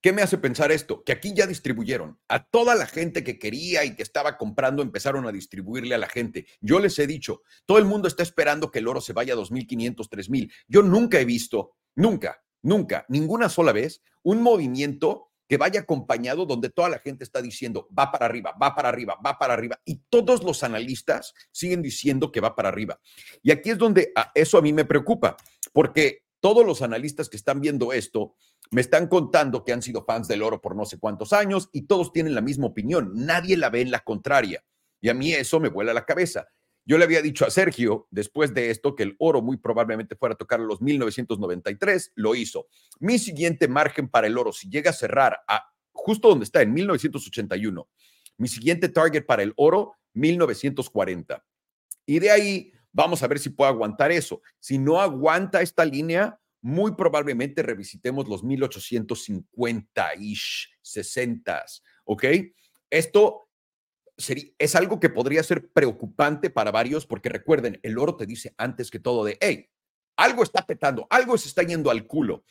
¿Qué 0.00 0.12
me 0.12 0.22
hace 0.22 0.38
pensar 0.38 0.72
esto? 0.72 1.02
Que 1.04 1.12
aquí 1.12 1.34
ya 1.34 1.46
distribuyeron 1.46 2.18
a 2.28 2.44
toda 2.44 2.74
la 2.74 2.86
gente 2.86 3.22
que 3.22 3.38
quería 3.38 3.84
y 3.84 3.94
que 3.96 4.02
estaba 4.02 4.38
comprando, 4.38 4.80
empezaron 4.80 5.26
a 5.26 5.32
distribuirle 5.32 5.94
a 5.94 5.98
la 5.98 6.08
gente. 6.08 6.46
Yo 6.60 6.78
les 6.78 6.98
he 6.98 7.06
dicho, 7.06 7.42
todo 7.66 7.78
el 7.78 7.84
mundo 7.84 8.06
está 8.08 8.22
esperando 8.22 8.70
que 8.70 8.78
el 8.78 8.88
oro 8.88 9.00
se 9.00 9.12
vaya 9.12 9.34
a 9.34 9.36
2.500, 9.36 10.08
3.000. 10.08 10.52
Yo 10.68 10.82
nunca 10.82 11.20
he 11.20 11.24
visto, 11.24 11.74
nunca, 11.96 12.42
nunca, 12.62 13.04
ninguna 13.08 13.48
sola 13.48 13.72
vez, 13.72 14.00
un 14.22 14.40
movimiento 14.40 15.32
que 15.48 15.56
vaya 15.56 15.80
acompañado 15.80 16.46
donde 16.46 16.70
toda 16.70 16.88
la 16.88 17.00
gente 17.00 17.24
está 17.24 17.42
diciendo, 17.42 17.88
va 17.98 18.12
para 18.12 18.26
arriba, 18.26 18.54
va 18.62 18.74
para 18.74 18.90
arriba, 18.90 19.18
va 19.24 19.36
para 19.36 19.54
arriba. 19.54 19.80
Y 19.84 20.02
todos 20.08 20.44
los 20.44 20.62
analistas 20.62 21.34
siguen 21.50 21.82
diciendo 21.82 22.30
que 22.30 22.40
va 22.40 22.54
para 22.54 22.68
arriba. 22.68 23.00
Y 23.42 23.50
aquí 23.50 23.70
es 23.70 23.78
donde 23.78 24.12
a 24.14 24.30
eso 24.34 24.58
a 24.58 24.62
mí 24.62 24.72
me 24.72 24.84
preocupa, 24.84 25.36
porque 25.72 26.27
todos 26.40 26.64
los 26.64 26.82
analistas 26.82 27.28
que 27.28 27.36
están 27.36 27.60
viendo 27.60 27.92
esto 27.92 28.34
me 28.70 28.80
están 28.80 29.08
contando 29.08 29.64
que 29.64 29.72
han 29.72 29.82
sido 29.82 30.04
fans 30.04 30.28
del 30.28 30.42
oro 30.42 30.60
por 30.60 30.76
no 30.76 30.84
sé 30.84 30.98
cuántos 30.98 31.32
años 31.32 31.68
y 31.72 31.82
todos 31.82 32.12
tienen 32.12 32.34
la 32.34 32.40
misma 32.40 32.66
opinión. 32.66 33.12
Nadie 33.14 33.56
la 33.56 33.70
ve 33.70 33.80
en 33.80 33.90
la 33.90 34.00
contraria. 34.00 34.64
Y 35.00 35.08
a 35.08 35.14
mí 35.14 35.32
eso 35.32 35.60
me 35.60 35.68
vuela 35.68 35.94
la 35.94 36.04
cabeza. 36.04 36.48
Yo 36.84 36.96
le 36.96 37.04
había 37.04 37.20
dicho 37.20 37.44
a 37.44 37.50
Sergio 37.50 38.08
después 38.10 38.54
de 38.54 38.70
esto 38.70 38.94
que 38.94 39.02
el 39.02 39.14
oro 39.18 39.42
muy 39.42 39.58
probablemente 39.58 40.16
fuera 40.16 40.34
a 40.34 40.38
tocar 40.38 40.60
los 40.60 40.80
1993, 40.80 42.12
lo 42.14 42.34
hizo. 42.34 42.66
Mi 42.98 43.18
siguiente 43.18 43.68
margen 43.68 44.08
para 44.08 44.26
el 44.26 44.38
oro, 44.38 44.52
si 44.52 44.70
llega 44.70 44.90
a 44.90 44.94
cerrar 44.94 45.38
justo 45.92 46.28
donde 46.28 46.44
está, 46.44 46.62
en 46.62 46.72
1981, 46.72 47.88
mi 48.38 48.48
siguiente 48.48 48.88
target 48.88 49.26
para 49.26 49.42
el 49.42 49.52
oro, 49.56 49.96
1940. 50.14 51.44
Y 52.06 52.18
de 52.20 52.30
ahí 52.30 52.72
vamos 52.98 53.22
a 53.22 53.28
ver 53.28 53.38
si 53.38 53.50
puede 53.50 53.70
aguantar 53.70 54.10
eso. 54.10 54.42
Si 54.58 54.76
no 54.76 55.00
aguanta 55.00 55.62
esta 55.62 55.84
línea, 55.84 56.40
muy 56.60 56.96
probablemente 56.96 57.62
revisitemos 57.62 58.26
los 58.26 58.42
1850-ish, 58.42 60.70
60, 60.82 61.64
¿ok? 62.04 62.24
Esto 62.90 63.48
sería, 64.16 64.50
es 64.58 64.74
algo 64.74 64.98
que 64.98 65.10
podría 65.10 65.44
ser 65.44 65.70
preocupante 65.70 66.50
para 66.50 66.72
varios 66.72 67.06
porque 67.06 67.28
recuerden, 67.28 67.78
el 67.84 67.98
oro 67.98 68.16
te 68.16 68.26
dice 68.26 68.52
antes 68.58 68.90
que 68.90 68.98
todo 68.98 69.24
de, 69.24 69.38
hey, 69.40 69.70
algo 70.16 70.42
está 70.42 70.66
petando, 70.66 71.06
algo 71.08 71.38
se 71.38 71.46
está 71.46 71.62
yendo 71.62 71.92
al 71.92 72.04
culo. 72.04 72.42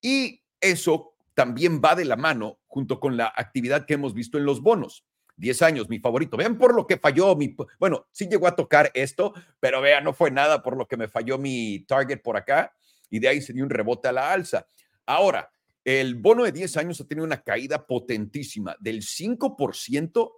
Y 0.00 0.42
eso 0.62 1.14
también 1.34 1.82
va 1.84 1.94
de 1.94 2.06
la 2.06 2.16
mano 2.16 2.58
junto 2.68 3.00
con 3.00 3.18
la 3.18 3.34
actividad 3.36 3.84
que 3.84 3.92
hemos 3.94 4.14
visto 4.14 4.38
en 4.38 4.46
los 4.46 4.62
bonos. 4.62 5.04
10 5.40 5.62
años, 5.62 5.88
mi 5.88 5.98
favorito. 5.98 6.36
Vean 6.36 6.58
por 6.58 6.74
lo 6.74 6.86
que 6.86 6.98
falló 6.98 7.34
mi, 7.34 7.56
bueno, 7.78 8.06
sí 8.12 8.28
llegó 8.28 8.46
a 8.46 8.54
tocar 8.54 8.90
esto, 8.94 9.32
pero 9.58 9.80
vean, 9.80 10.04
no 10.04 10.12
fue 10.12 10.30
nada 10.30 10.62
por 10.62 10.76
lo 10.76 10.86
que 10.86 10.96
me 10.96 11.08
falló 11.08 11.38
mi 11.38 11.80
target 11.88 12.22
por 12.22 12.36
acá 12.36 12.72
y 13.08 13.18
de 13.18 13.28
ahí 13.28 13.40
se 13.40 13.52
dio 13.52 13.64
un 13.64 13.70
rebote 13.70 14.08
a 14.08 14.12
la 14.12 14.32
alza. 14.32 14.68
Ahora, 15.06 15.50
el 15.84 16.14
bono 16.14 16.44
de 16.44 16.52
10 16.52 16.76
años 16.76 17.00
ha 17.00 17.06
tenido 17.06 17.24
una 17.24 17.42
caída 17.42 17.86
potentísima. 17.86 18.76
Del 18.78 19.02
5% 19.02 20.30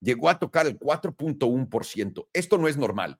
llegó 0.00 0.28
a 0.28 0.38
tocar 0.38 0.66
el 0.66 0.78
4.1%. 0.78 2.28
Esto 2.32 2.58
no 2.58 2.68
es 2.68 2.76
normal. 2.76 3.18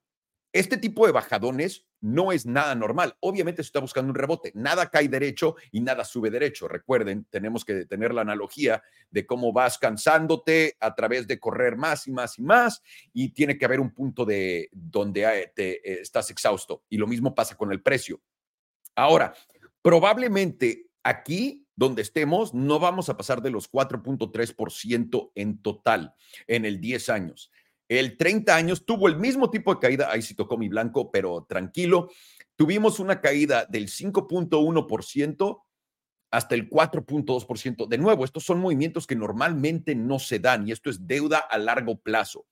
Este 0.52 0.76
tipo 0.76 1.06
de 1.06 1.12
bajadones 1.12 1.86
no 2.02 2.30
es 2.30 2.44
nada 2.44 2.74
normal. 2.74 3.16
Obviamente 3.20 3.62
se 3.62 3.68
está 3.68 3.80
buscando 3.80 4.10
un 4.10 4.14
rebote. 4.14 4.52
Nada 4.54 4.90
cae 4.90 5.08
derecho 5.08 5.56
y 5.70 5.80
nada 5.80 6.04
sube 6.04 6.30
derecho. 6.30 6.68
Recuerden, 6.68 7.24
tenemos 7.30 7.64
que 7.64 7.86
tener 7.86 8.12
la 8.12 8.20
analogía 8.20 8.82
de 9.10 9.24
cómo 9.24 9.52
vas 9.52 9.78
cansándote 9.78 10.76
a 10.80 10.94
través 10.94 11.26
de 11.26 11.40
correr 11.40 11.76
más 11.76 12.06
y 12.06 12.12
más 12.12 12.38
y 12.38 12.42
más 12.42 12.82
y 13.14 13.30
tiene 13.30 13.56
que 13.56 13.64
haber 13.64 13.80
un 13.80 13.94
punto 13.94 14.26
de 14.26 14.68
donde 14.72 15.22
eh, 15.22 15.52
te, 15.54 15.70
eh, 15.76 16.00
estás 16.02 16.30
exhausto. 16.30 16.82
Y 16.90 16.98
lo 16.98 17.06
mismo 17.06 17.34
pasa 17.34 17.56
con 17.56 17.72
el 17.72 17.80
precio. 17.80 18.20
Ahora, 18.94 19.32
probablemente 19.80 20.86
aquí 21.02 21.66
donde 21.76 22.02
estemos 22.02 22.52
no 22.52 22.78
vamos 22.78 23.08
a 23.08 23.16
pasar 23.16 23.40
de 23.40 23.50
los 23.50 23.70
4.3% 23.70 25.32
en 25.34 25.62
total 25.62 26.14
en 26.46 26.64
el 26.64 26.80
10 26.80 27.08
años. 27.08 27.50
El 27.98 28.16
30 28.16 28.56
años 28.56 28.86
tuvo 28.86 29.06
el 29.06 29.18
mismo 29.18 29.50
tipo 29.50 29.74
de 29.74 29.80
caída, 29.80 30.10
ahí 30.10 30.22
sí 30.22 30.34
tocó 30.34 30.56
mi 30.56 30.68
blanco, 30.68 31.10
pero 31.10 31.44
tranquilo. 31.46 32.10
Tuvimos 32.56 32.98
una 33.00 33.20
caída 33.20 33.66
del 33.66 33.88
5.1% 33.88 35.62
hasta 36.30 36.54
el 36.54 36.70
4.2%. 36.70 37.86
De 37.86 37.98
nuevo, 37.98 38.24
estos 38.24 38.44
son 38.44 38.60
movimientos 38.60 39.06
que 39.06 39.14
normalmente 39.14 39.94
no 39.94 40.18
se 40.18 40.38
dan 40.38 40.66
y 40.66 40.72
esto 40.72 40.88
es 40.88 41.06
deuda 41.06 41.36
a 41.38 41.58
largo 41.58 41.98
plazo. 41.98 42.46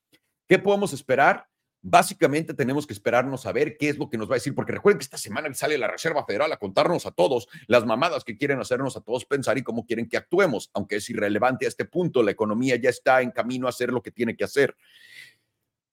¿Qué 0.47 0.59
podemos 0.59 0.93
esperar? 0.93 1.47
Básicamente 1.83 2.53
tenemos 2.53 2.87
que 2.87 2.93
esperarnos 2.93 3.47
a 3.47 3.53
ver 3.53 3.79
qué 3.79 3.89
es 3.89 3.97
lo 3.97 4.11
que 4.11 4.19
nos 4.19 4.29
va 4.29 4.35
a 4.35 4.37
decir, 4.37 4.55
porque 4.55 4.73
recuerden 4.73 4.99
que 4.99 5.05
esta 5.05 5.17
semana 5.17 5.53
sale 5.55 5.79
la 5.79 5.89
Reserva 5.89 6.27
Federal 6.27 6.53
a 6.53 6.59
contarnos 6.59 7.07
a 7.07 7.11
todos 7.11 7.49
las 7.69 7.87
mamadas 7.87 8.23
que 8.23 8.37
quieren 8.37 8.61
hacernos 8.61 8.99
a 8.99 9.01
todos 9.01 9.25
pensar 9.25 9.57
y 9.57 9.63
cómo 9.63 9.87
quieren 9.87 10.07
que 10.07 10.19
actuemos, 10.19 10.71
aunque 10.75 10.97
es 10.97 11.09
irrelevante 11.09 11.65
a 11.65 11.69
este 11.69 11.87
punto, 11.87 12.23
la 12.23 12.33
economía 12.33 12.77
ya 12.77 12.91
está 12.91 13.23
en 13.23 13.31
camino 13.31 13.67
a 13.67 13.71
hacer 13.71 13.91
lo 13.91 14.03
que 14.03 14.11
tiene 14.11 14.37
que 14.37 14.45
hacer. 14.45 14.77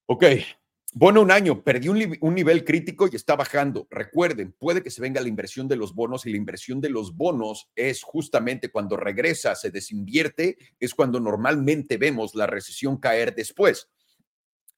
Ok, 0.10 0.24
bueno, 0.94 1.22
un 1.22 1.32
año, 1.32 1.66
perdió 1.66 1.92
un, 1.92 2.18
un, 2.22 2.34
nivel 2.34 2.64
crítico 2.64 3.10
y 3.12 3.16
está 3.18 3.36
bajando. 3.36 3.88
Recuerden, 3.92 4.54
puede 4.58 4.82
que 4.82 4.90
se 4.90 5.02
venga 5.02 5.20
la 5.20 5.28
inversión 5.28 5.68
de 5.68 5.76
los 5.76 5.94
bonos 5.94 6.26
y 6.26 6.32
la 6.32 6.38
inversión 6.38 6.80
de 6.80 6.90
los 6.90 7.18
bonos 7.18 7.70
es 7.76 8.04
justamente 8.04 8.70
cuando 8.70 8.96
regresa, 8.96 9.54
se 9.56 9.70
desinvierte, 9.70 10.58
es 10.80 10.96
cuando 10.96 11.20
normalmente 11.20 11.98
vemos 11.98 12.36
la 12.36 12.48
recesión 12.48 12.96
caer 12.98 13.36
después. 13.36 13.90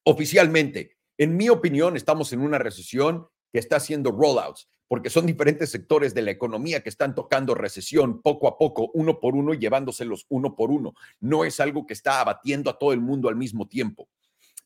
Oficialmente, 0.02 0.96
en 1.16 1.36
mi 1.36 1.48
opinión, 1.48 1.96
estamos 1.96 2.32
en 2.32 2.40
una 2.40 2.58
recesión 2.58 3.28
que 3.52 3.60
está 3.60 3.76
haciendo 3.76 4.10
rollouts, 4.10 4.68
porque 4.88 5.10
son 5.10 5.26
diferentes 5.26 5.70
sectores 5.70 6.12
de 6.12 6.22
la 6.22 6.32
economía 6.32 6.82
que 6.82 6.88
están 6.88 7.14
tocando 7.14 7.54
recesión 7.54 8.20
poco 8.20 8.48
a 8.48 8.58
poco, 8.58 8.90
uno 8.94 9.20
por 9.20 9.36
uno, 9.36 9.54
y 9.54 9.58
llevándoselos 9.58 10.26
uno 10.28 10.56
por 10.56 10.72
uno. 10.72 10.94
No 11.20 11.44
es 11.44 11.60
algo 11.60 11.86
que 11.86 11.94
está 11.94 12.20
abatiendo 12.20 12.68
a 12.68 12.76
todo 12.76 12.92
el 12.92 13.00
mundo 13.00 13.28
al 13.28 13.36
mismo 13.36 13.68
tiempo. 13.68 14.08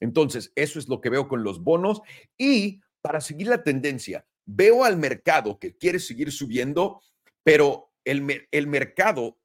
Entonces, 0.04 0.52
eso 0.54 0.78
es 0.78 0.88
lo 0.88 1.00
que 1.00 1.10
veo 1.10 1.26
con 1.28 1.42
los 1.42 1.62
bonos. 1.62 2.02
Y 2.38 2.80
para 3.00 3.20
seguir 3.20 3.48
la 3.48 3.62
tendencia, 3.62 4.26
veo 4.46 4.84
al 4.84 4.96
mercado 4.96 5.58
que 5.58 5.76
quiere 5.76 5.98
seguir 5.98 6.30
subiendo, 6.30 7.00
pero 7.42 7.92
el, 8.04 8.46
el 8.50 8.66
mercado, 8.66 9.38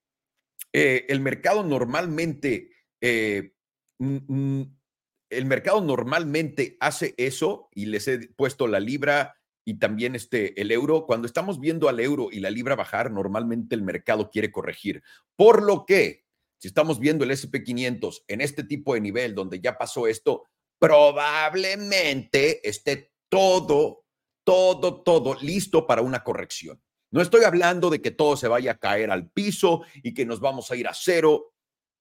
eh, 0.73 1.05
el 1.09 1.21
mercado 1.21 1.63
normalmente 1.63 2.69
eh, 3.01 3.53
el 3.99 5.45
mercado 5.45 5.81
normalmente 5.81 6.77
hace 6.79 7.13
eso 7.17 7.69
y 7.73 7.85
les 7.85 8.07
he 8.07 8.29
puesto 8.29 8.67
la 8.67 8.79
libra 8.79 9.35
y 9.65 9.75
también 9.75 10.15
este, 10.15 10.59
el 10.59 10.71
euro. 10.71 11.05
Cuando 11.05 11.27
estamos 11.27 11.59
viendo 11.59 11.89
al 11.89 11.99
euro 11.99 12.29
y 12.31 12.39
la 12.39 12.49
libra 12.49 12.75
bajar, 12.75 13.11
normalmente 13.11 13.75
el 13.75 13.83
mercado 13.83 14.29
quiere 14.31 14.51
corregir. 14.51 15.03
Por 15.35 15.63
lo 15.63 15.85
que, 15.85 16.25
si 16.59 16.67
estamos 16.67 16.99
viendo 16.99 17.23
el 17.23 17.31
SP500 17.31 18.23
en 18.27 18.41
este 18.41 18.63
tipo 18.63 18.93
de 18.93 19.01
nivel 19.01 19.33
donde 19.33 19.59
ya 19.59 19.77
pasó 19.77 20.07
esto, 20.07 20.43
probablemente 20.77 22.67
esté 22.67 23.11
todo, 23.29 24.03
todo, 24.43 25.01
todo 25.01 25.35
listo 25.41 25.87
para 25.87 26.01
una 26.01 26.23
corrección. 26.23 26.81
No 27.11 27.21
estoy 27.21 27.43
hablando 27.43 27.89
de 27.89 28.01
que 28.01 28.11
todo 28.11 28.37
se 28.37 28.47
vaya 28.47 28.73
a 28.73 28.77
caer 28.77 29.09
al 29.09 29.29
piso 29.31 29.81
y 30.03 30.13
que 30.13 30.25
nos 30.25 30.39
vamos 30.39 30.69
a 30.69 30.75
ir 30.75 30.87
a 30.87 30.93
cero. 30.93 31.53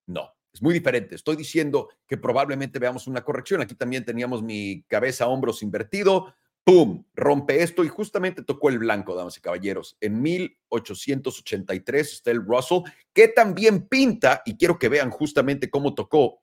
No, 0.07 0.35
es 0.53 0.61
muy 0.61 0.75
diferente. 0.75 1.15
Estoy 1.15 1.37
diciendo 1.37 1.89
que 2.07 2.19
probablemente 2.19 2.79
veamos 2.79 3.07
una 3.07 3.23
corrección. 3.23 3.61
Aquí 3.61 3.75
también 3.75 4.05
teníamos 4.05 4.43
mi 4.43 4.83
cabeza, 4.89 5.29
hombros 5.29 5.63
invertido. 5.63 6.35
¡Pum! 6.65 7.05
Rompe 7.15 7.63
esto 7.63 7.85
y 7.85 7.89
justamente 7.89 8.43
tocó 8.43 8.69
el 8.69 8.79
blanco, 8.79 9.15
damas 9.15 9.37
y 9.39 9.41
caballeros. 9.41 9.97
En 10.01 10.21
1883 10.21 12.13
está 12.13 12.31
el 12.31 12.45
Russell, 12.45 12.83
que 13.13 13.29
también 13.29 13.89
pinta, 13.89 14.43
y 14.45 14.57
quiero 14.57 14.79
que 14.79 14.89
vean 14.89 15.11
justamente 15.11 15.71
cómo 15.71 15.95
tocó 15.95 16.43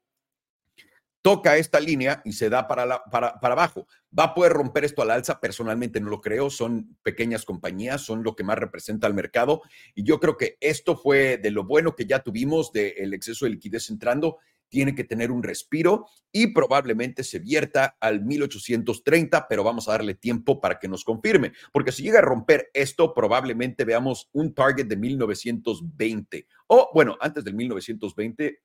toca 1.25 1.57
esta 1.57 1.79
línea 1.79 2.21
y 2.23 2.33
se 2.33 2.51
da 2.51 2.67
para, 2.67 3.03
para, 3.05 3.39
para, 3.39 3.53
abajo. 3.55 3.87
¿Va 4.17 4.25
a 4.25 4.33
poder 4.35 4.53
romper 4.53 4.85
esto 4.85 5.01
al 5.01 5.09
alza? 5.09 5.39
Personalmente 5.39 5.99
no 5.99 6.11
lo 6.11 6.21
creo. 6.21 6.51
Son 6.51 6.95
pequeñas 7.01 7.45
compañías, 7.45 8.01
son 8.01 8.21
lo 8.21 8.35
que 8.35 8.43
más 8.43 8.59
representa 8.59 9.07
al 9.07 9.15
mercado. 9.15 9.63
Y 9.95 10.03
yo 10.03 10.19
creo 10.19 10.37
que 10.37 10.55
esto 10.61 10.95
fue 10.95 11.39
de 11.39 11.49
lo 11.49 11.63
bueno 11.63 11.95
que 11.95 12.05
ya 12.05 12.19
tuvimos 12.19 12.71
del 12.71 13.11
exceso 13.15 13.45
de 13.45 13.51
liquidez 13.53 13.89
entrando. 13.89 14.37
Tiene 14.75 14.93
que 14.93 15.05
tener 15.05 15.31
un 15.31 15.41
respiro 15.41 16.05
y 16.33 16.47
probablemente 16.47 17.23
se 17.23 17.39
vierta 17.39 17.95
al 18.01 18.25
1830, 18.25 19.47
pero 19.47 19.63
vamos 19.63 19.87
a 19.87 19.93
darle 19.93 20.15
tiempo 20.15 20.59
para 20.59 20.79
que 20.79 20.89
nos 20.89 21.05
confirme. 21.05 21.53
Porque 21.71 21.93
si 21.93 22.03
llega 22.03 22.19
a 22.19 22.23
romper 22.23 22.71
esto, 22.73 23.13
probablemente 23.13 23.85
veamos 23.85 24.27
un 24.33 24.53
target 24.53 24.87
de 24.87 24.97
1920. 24.97 26.45
O 26.67 26.89
bueno, 26.93 27.15
antes 27.21 27.45
del 27.45 27.53
1920 27.53 28.59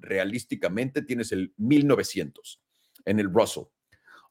realísticamente 0.00 1.02
tienes 1.02 1.30
el 1.30 1.54
1900 1.58 2.60
en 3.04 3.20
el 3.20 3.32
Russell. 3.32 3.66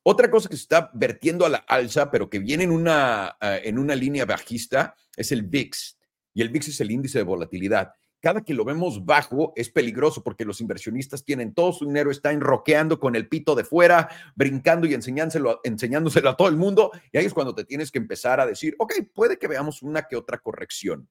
Otra 0.04 0.30
cosa 0.30 0.50
que 0.50 0.58
se 0.58 0.64
está 0.64 0.92
vertiendo 0.94 1.46
a 1.46 1.50
la 1.50 1.60
alza, 1.60 2.12
pero 2.12 2.30
que 2.30 2.40
viene 2.40 2.66
en 2.66 2.72
una, 2.72 3.38
eh, 3.40 3.62
en 3.64 3.80
una 3.80 3.96
línea 3.96 4.26
bajista, 4.26 4.98
es 5.16 5.32
el 5.32 5.44
VIX. 5.44 5.98
Y 6.34 6.42
el 6.42 6.50
VIX 6.50 6.68
es 6.68 6.82
el 6.82 6.92
índice 6.92 7.20
de 7.20 7.24
volatilidad. 7.24 7.94
Cada 8.22 8.42
que 8.44 8.54
lo 8.54 8.64
vemos 8.64 9.04
bajo 9.04 9.52
es 9.56 9.70
peligroso 9.70 10.24
porque 10.24 10.46
los 10.46 10.62
inversionistas 10.62 11.26
tienen 11.26 11.56
todo 11.56 11.74
su 11.74 11.86
dinero, 11.86 12.12
está 12.12 12.32
enroqueando 12.32 13.00
con 13.00 13.16
el 13.16 13.28
pito 13.28 13.56
de 13.56 13.64
fuera, 13.64 14.10
brincando 14.36 14.86
y 14.86 14.94
enseñándoselo, 14.94 15.60
enseñándoselo 15.64 16.30
a 16.30 16.38
todo 16.38 16.48
el 16.48 16.56
mundo. 16.56 16.92
Y 17.12 17.18
ahí 17.18 17.26
es 17.26 17.34
cuando 17.34 17.56
te 17.56 17.66
tienes 17.66 17.90
que 17.90 17.98
empezar 17.98 18.40
a 18.40 18.46
decir, 18.46 18.76
ok, 18.78 18.94
puede 19.14 19.40
que 19.40 19.48
veamos 19.48 19.82
una 19.82 20.04
que 20.04 20.16
otra 20.16 20.38
corrección. 20.38 21.10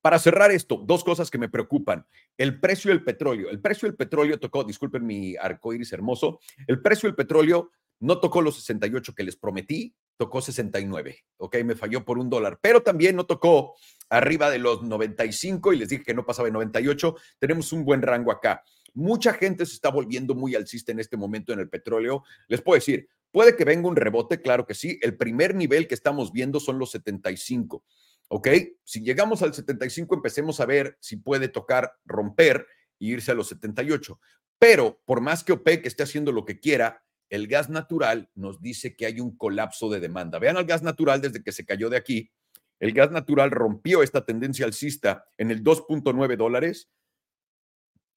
Para 0.00 0.18
cerrar 0.18 0.50
esto, 0.50 0.82
dos 0.84 1.04
cosas 1.04 1.30
que 1.30 1.38
me 1.38 1.48
preocupan. 1.48 2.04
El 2.36 2.58
precio 2.60 2.90
del 2.90 3.04
petróleo. 3.04 3.48
El 3.48 3.60
precio 3.60 3.88
del 3.88 3.96
petróleo 3.96 4.38
tocó, 4.40 4.64
disculpen 4.64 5.06
mi 5.06 5.36
arcoíris 5.36 5.92
hermoso, 5.92 6.40
el 6.66 6.82
precio 6.82 7.08
del 7.08 7.14
petróleo 7.14 7.70
no 8.00 8.18
tocó 8.18 8.42
los 8.42 8.56
68 8.56 9.14
que 9.14 9.22
les 9.22 9.36
prometí, 9.36 9.94
tocó 10.16 10.40
69, 10.40 11.24
¿ok? 11.38 11.56
Me 11.64 11.74
falló 11.74 12.04
por 12.04 12.18
un 12.18 12.30
dólar, 12.30 12.58
pero 12.60 12.82
también 12.82 13.16
no 13.16 13.26
tocó 13.26 13.74
arriba 14.08 14.50
de 14.50 14.58
los 14.58 14.82
95 14.82 15.72
y 15.72 15.78
les 15.78 15.88
dije 15.88 16.04
que 16.04 16.14
no 16.14 16.24
pasaba 16.24 16.46
de 16.46 16.52
98. 16.52 17.16
Tenemos 17.38 17.72
un 17.72 17.84
buen 17.84 18.02
rango 18.02 18.30
acá. 18.30 18.62
Mucha 18.94 19.34
gente 19.34 19.66
se 19.66 19.74
está 19.74 19.90
volviendo 19.90 20.34
muy 20.34 20.54
alcista 20.54 20.92
en 20.92 21.00
este 21.00 21.16
momento 21.16 21.52
en 21.52 21.60
el 21.60 21.68
petróleo. 21.68 22.22
Les 22.48 22.62
puedo 22.62 22.76
decir, 22.76 23.08
puede 23.32 23.56
que 23.56 23.64
venga 23.64 23.88
un 23.88 23.96
rebote, 23.96 24.40
claro 24.40 24.66
que 24.66 24.74
sí. 24.74 24.98
El 25.02 25.16
primer 25.16 25.54
nivel 25.54 25.88
que 25.88 25.94
estamos 25.94 26.32
viendo 26.32 26.60
son 26.60 26.78
los 26.78 26.92
75. 26.92 27.84
¿Ok? 28.28 28.48
Si 28.84 29.02
llegamos 29.02 29.42
al 29.42 29.52
75, 29.52 30.14
empecemos 30.14 30.60
a 30.60 30.66
ver 30.66 30.96
si 31.00 31.16
puede 31.16 31.48
tocar 31.48 31.92
romper 32.04 32.66
e 33.00 33.06
irse 33.06 33.32
a 33.32 33.34
los 33.34 33.48
78. 33.48 34.18
Pero 34.58 35.00
por 35.04 35.20
más 35.20 35.44
que 35.44 35.52
OPEC 35.52 35.86
esté 35.86 36.04
haciendo 36.04 36.32
lo 36.32 36.44
que 36.44 36.60
quiera, 36.60 37.03
el 37.30 37.48
gas 37.48 37.68
natural 37.68 38.30
nos 38.34 38.60
dice 38.60 38.96
que 38.96 39.06
hay 39.06 39.20
un 39.20 39.36
colapso 39.36 39.88
de 39.90 40.00
demanda. 40.00 40.38
Vean 40.38 40.56
al 40.56 40.64
gas 40.64 40.82
natural 40.82 41.20
desde 41.20 41.42
que 41.42 41.52
se 41.52 41.64
cayó 41.64 41.90
de 41.90 41.96
aquí. 41.96 42.30
El 42.78 42.92
gas 42.92 43.10
natural 43.10 43.50
rompió 43.50 44.02
esta 44.02 44.24
tendencia 44.24 44.66
alcista 44.66 45.26
en 45.38 45.50
el 45.50 45.62
2.9 45.62 46.36
dólares 46.36 46.90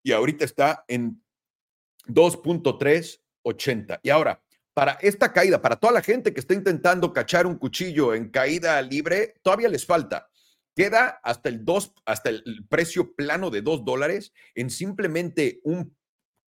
y 0.04 0.12
ahorita 0.12 0.46
está 0.46 0.84
en 0.88 1.24
2.380. 2.08 4.00
Y 4.04 4.10
ahora, 4.10 4.44
para 4.74 4.94
esta 5.02 5.34
caída, 5.34 5.62
para 5.62 5.76
toda 5.76 5.94
la 5.94 6.02
gente 6.02 6.34
que 6.34 6.40
está 6.40 6.54
intentando 6.54 7.14
cachar 7.14 7.48
un 7.48 7.58
cuchillo 7.58 8.14
en 8.14 8.30
caída 8.30 8.82
libre, 8.82 9.36
todavía 9.42 9.70
les 9.70 9.86
falta. 9.86 10.30
Queda 10.76 11.20
hasta 11.24 11.50
el 11.50 11.66
2, 11.66 11.94
hasta 12.06 12.30
el 12.30 12.66
precio 12.70 13.16
plano 13.16 13.50
de 13.50 13.62
2 13.62 13.84
dólares 13.84 14.34
en 14.54 14.70
simplemente 14.70 15.60
un 15.64 15.98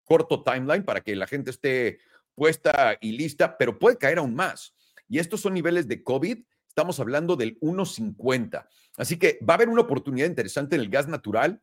corto 0.04 0.44
timeline 0.44 0.84
para 0.84 1.02
que 1.02 1.16
la 1.16 1.28
gente 1.28 1.52
esté 1.52 2.00
puesta 2.40 2.98
y 3.02 3.12
lista, 3.12 3.58
pero 3.58 3.78
puede 3.78 3.98
caer 3.98 4.18
aún 4.18 4.34
más. 4.34 4.74
Y 5.08 5.20
estos 5.20 5.42
son 5.42 5.54
niveles 5.54 5.88
de 5.88 6.02
COVID, 6.04 6.40
estamos 6.68 7.00
hablando 7.00 7.36
del 7.36 7.60
1.50. 7.60 8.68
Así 8.98 9.20
que 9.20 9.38
va 9.48 9.54
a 9.54 9.58
haber 9.58 9.70
una 9.70 9.82
oportunidad 9.82 10.26
interesante 10.26 10.76
en 10.76 10.82
el 10.82 10.90
gas 10.90 11.08
natural, 11.08 11.62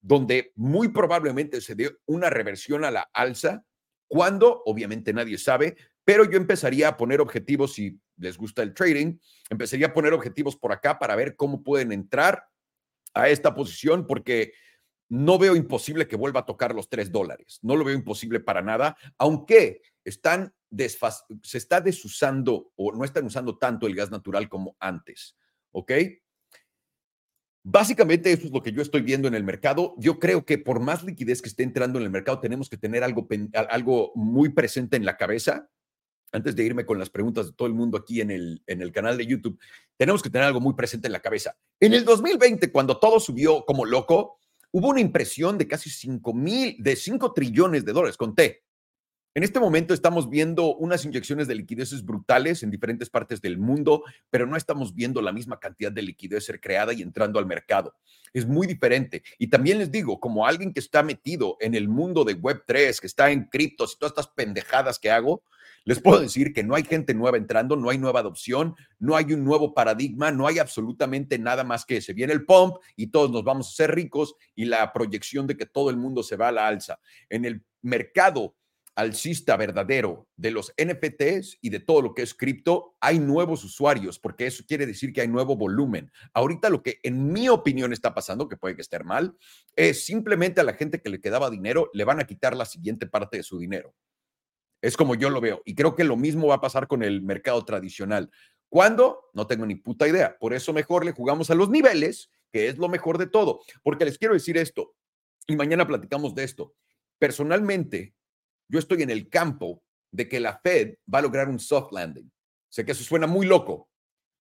donde 0.00 0.52
muy 0.56 0.88
probablemente 0.88 1.60
se 1.60 1.74
dé 1.74 1.96
una 2.06 2.30
reversión 2.30 2.84
a 2.84 2.90
la 2.90 3.10
alza 3.12 3.64
¿Cuándo? 4.08 4.62
Obviamente 4.64 5.12
nadie 5.12 5.36
sabe, 5.36 5.76
pero 6.02 6.24
yo 6.24 6.38
empezaría 6.38 6.88
a 6.88 6.96
poner 6.96 7.20
objetivos, 7.20 7.74
si 7.74 8.00
les 8.16 8.38
gusta 8.38 8.62
el 8.62 8.72
trading, 8.72 9.18
empezaría 9.50 9.88
a 9.88 9.92
poner 9.92 10.14
objetivos 10.14 10.56
por 10.56 10.72
acá 10.72 10.98
para 10.98 11.14
ver 11.14 11.36
cómo 11.36 11.62
pueden 11.62 11.92
entrar 11.92 12.44
a 13.12 13.28
esta 13.28 13.54
posición, 13.54 14.06
porque 14.06 14.54
no 15.10 15.38
veo 15.38 15.54
imposible 15.54 16.08
que 16.08 16.16
vuelva 16.16 16.40
a 16.40 16.46
tocar 16.46 16.74
los 16.74 16.88
tres 16.88 17.12
dólares. 17.12 17.58
No 17.62 17.76
lo 17.76 17.84
veo 17.84 17.94
imposible 17.94 18.40
para 18.40 18.62
nada, 18.62 18.96
aunque 19.18 19.82
están 20.08 20.54
se 21.42 21.58
está 21.58 21.80
desusando 21.80 22.72
o 22.76 22.92
no 22.92 23.04
están 23.04 23.24
usando 23.24 23.56
tanto 23.56 23.86
el 23.86 23.94
gas 23.94 24.10
natural 24.10 24.48
como 24.48 24.76
antes. 24.80 25.36
¿Ok? 25.72 25.92
Básicamente 27.64 28.32
eso 28.32 28.46
es 28.46 28.52
lo 28.52 28.62
que 28.62 28.72
yo 28.72 28.80
estoy 28.80 29.02
viendo 29.02 29.28
en 29.28 29.34
el 29.34 29.44
mercado. 29.44 29.94
Yo 29.98 30.18
creo 30.18 30.44
que 30.44 30.58
por 30.58 30.80
más 30.80 31.02
liquidez 31.02 31.42
que 31.42 31.48
esté 31.48 31.62
entrando 31.62 31.98
en 31.98 32.04
el 32.04 32.10
mercado, 32.10 32.40
tenemos 32.40 32.68
que 32.68 32.76
tener 32.76 33.04
algo, 33.04 33.28
algo 33.68 34.12
muy 34.14 34.50
presente 34.50 34.96
en 34.96 35.04
la 35.04 35.16
cabeza. 35.16 35.68
Antes 36.30 36.54
de 36.56 36.64
irme 36.64 36.84
con 36.84 36.98
las 36.98 37.10
preguntas 37.10 37.46
de 37.46 37.52
todo 37.52 37.68
el 37.68 37.74
mundo 37.74 37.98
aquí 37.98 38.20
en 38.20 38.30
el, 38.30 38.62
en 38.66 38.82
el 38.82 38.92
canal 38.92 39.16
de 39.16 39.26
YouTube, 39.26 39.58
tenemos 39.96 40.22
que 40.22 40.30
tener 40.30 40.46
algo 40.46 40.60
muy 40.60 40.74
presente 40.74 41.08
en 41.08 41.12
la 41.12 41.20
cabeza. 41.20 41.56
En 41.80 41.94
el 41.94 42.04
2020, 42.04 42.70
cuando 42.70 42.98
todo 42.98 43.18
subió 43.18 43.64
como 43.64 43.86
loco, 43.86 44.38
hubo 44.70 44.88
una 44.88 45.00
impresión 45.00 45.56
de 45.56 45.66
casi 45.66 45.90
5 45.90 46.34
mil, 46.34 46.76
de 46.78 46.96
5 46.96 47.32
trillones 47.32 47.84
de 47.84 47.92
dólares, 47.92 48.16
conté. 48.16 48.62
En 49.38 49.44
este 49.44 49.60
momento 49.60 49.94
estamos 49.94 50.28
viendo 50.28 50.74
unas 50.74 51.04
inyecciones 51.04 51.46
de 51.46 51.54
liquideces 51.54 52.04
brutales 52.04 52.64
en 52.64 52.72
diferentes 52.72 53.08
partes 53.08 53.40
del 53.40 53.56
mundo, 53.56 54.02
pero 54.30 54.46
no 54.46 54.56
estamos 54.56 54.96
viendo 54.96 55.22
la 55.22 55.30
misma 55.30 55.60
cantidad 55.60 55.92
de 55.92 56.02
liquidez 56.02 56.46
ser 56.46 56.60
creada 56.60 56.92
y 56.92 57.02
entrando 57.02 57.38
al 57.38 57.46
mercado. 57.46 57.94
Es 58.32 58.48
muy 58.48 58.66
diferente. 58.66 59.22
Y 59.38 59.46
también 59.46 59.78
les 59.78 59.92
digo, 59.92 60.18
como 60.18 60.44
alguien 60.44 60.72
que 60.72 60.80
está 60.80 61.04
metido 61.04 61.56
en 61.60 61.76
el 61.76 61.88
mundo 61.88 62.24
de 62.24 62.36
Web3, 62.36 62.98
que 62.98 63.06
está 63.06 63.30
en 63.30 63.44
criptos 63.44 63.94
y 63.94 63.98
todas 64.00 64.10
estas 64.10 64.26
pendejadas 64.26 64.98
que 64.98 65.12
hago, 65.12 65.44
les 65.84 66.00
puedo 66.00 66.18
decir 66.18 66.52
que 66.52 66.64
no 66.64 66.74
hay 66.74 66.82
gente 66.82 67.14
nueva 67.14 67.36
entrando, 67.36 67.76
no 67.76 67.90
hay 67.90 67.98
nueva 67.98 68.18
adopción, 68.18 68.74
no 68.98 69.14
hay 69.14 69.32
un 69.34 69.44
nuevo 69.44 69.72
paradigma, 69.72 70.32
no 70.32 70.48
hay 70.48 70.58
absolutamente 70.58 71.38
nada 71.38 71.62
más 71.62 71.84
que 71.84 72.00
se 72.00 72.12
viene 72.12 72.32
el 72.32 72.44
pump 72.44 72.78
y 72.96 73.06
todos 73.06 73.30
nos 73.30 73.44
vamos 73.44 73.68
a 73.68 73.76
ser 73.76 73.94
ricos 73.94 74.34
y 74.56 74.64
la 74.64 74.92
proyección 74.92 75.46
de 75.46 75.56
que 75.56 75.66
todo 75.66 75.90
el 75.90 75.96
mundo 75.96 76.24
se 76.24 76.34
va 76.34 76.48
a 76.48 76.52
la 76.52 76.66
alza. 76.66 76.98
En 77.30 77.44
el 77.44 77.62
mercado 77.82 78.56
alcista 78.98 79.56
verdadero 79.56 80.26
de 80.36 80.50
los 80.50 80.74
NFTs 80.76 81.58
y 81.60 81.70
de 81.70 81.78
todo 81.78 82.02
lo 82.02 82.14
que 82.14 82.22
es 82.22 82.34
cripto, 82.34 82.96
hay 83.00 83.20
nuevos 83.20 83.62
usuarios, 83.62 84.18
porque 84.18 84.48
eso 84.48 84.64
quiere 84.66 84.86
decir 84.86 85.12
que 85.12 85.20
hay 85.20 85.28
nuevo 85.28 85.54
volumen. 85.54 86.10
Ahorita 86.34 86.68
lo 86.68 86.82
que 86.82 86.98
en 87.04 87.32
mi 87.32 87.48
opinión 87.48 87.92
está 87.92 88.12
pasando, 88.12 88.48
que 88.48 88.56
puede 88.56 88.74
que 88.74 88.82
esté 88.82 88.98
mal, 89.04 89.36
es 89.76 90.04
simplemente 90.04 90.60
a 90.60 90.64
la 90.64 90.72
gente 90.72 91.00
que 91.00 91.10
le 91.10 91.20
quedaba 91.20 91.48
dinero, 91.48 91.90
le 91.94 92.02
van 92.02 92.18
a 92.18 92.26
quitar 92.26 92.56
la 92.56 92.64
siguiente 92.64 93.06
parte 93.06 93.36
de 93.36 93.44
su 93.44 93.60
dinero. 93.60 93.94
Es 94.82 94.96
como 94.96 95.14
yo 95.14 95.30
lo 95.30 95.40
veo. 95.40 95.62
Y 95.64 95.76
creo 95.76 95.94
que 95.94 96.02
lo 96.02 96.16
mismo 96.16 96.48
va 96.48 96.56
a 96.56 96.60
pasar 96.60 96.88
con 96.88 97.04
el 97.04 97.22
mercado 97.22 97.64
tradicional. 97.64 98.32
¿Cuándo? 98.68 99.30
No 99.32 99.46
tengo 99.46 99.64
ni 99.64 99.76
puta 99.76 100.08
idea. 100.08 100.36
Por 100.40 100.54
eso 100.54 100.72
mejor 100.72 101.04
le 101.04 101.12
jugamos 101.12 101.50
a 101.50 101.54
los 101.54 101.70
niveles, 101.70 102.30
que 102.50 102.66
es 102.66 102.78
lo 102.78 102.88
mejor 102.88 103.16
de 103.16 103.28
todo. 103.28 103.60
Porque 103.84 104.04
les 104.04 104.18
quiero 104.18 104.34
decir 104.34 104.58
esto, 104.58 104.96
y 105.46 105.54
mañana 105.54 105.86
platicamos 105.86 106.34
de 106.34 106.42
esto. 106.42 106.74
Personalmente, 107.20 108.16
yo 108.68 108.78
estoy 108.78 109.02
en 109.02 109.10
el 109.10 109.28
campo 109.28 109.82
de 110.10 110.28
que 110.28 110.40
la 110.40 110.58
Fed 110.58 110.96
va 111.12 111.18
a 111.18 111.22
lograr 111.22 111.48
un 111.48 111.58
soft 111.58 111.92
landing. 111.92 112.30
Sé 112.68 112.84
que 112.84 112.92
eso 112.92 113.04
suena 113.04 113.26
muy 113.26 113.46
loco, 113.46 113.88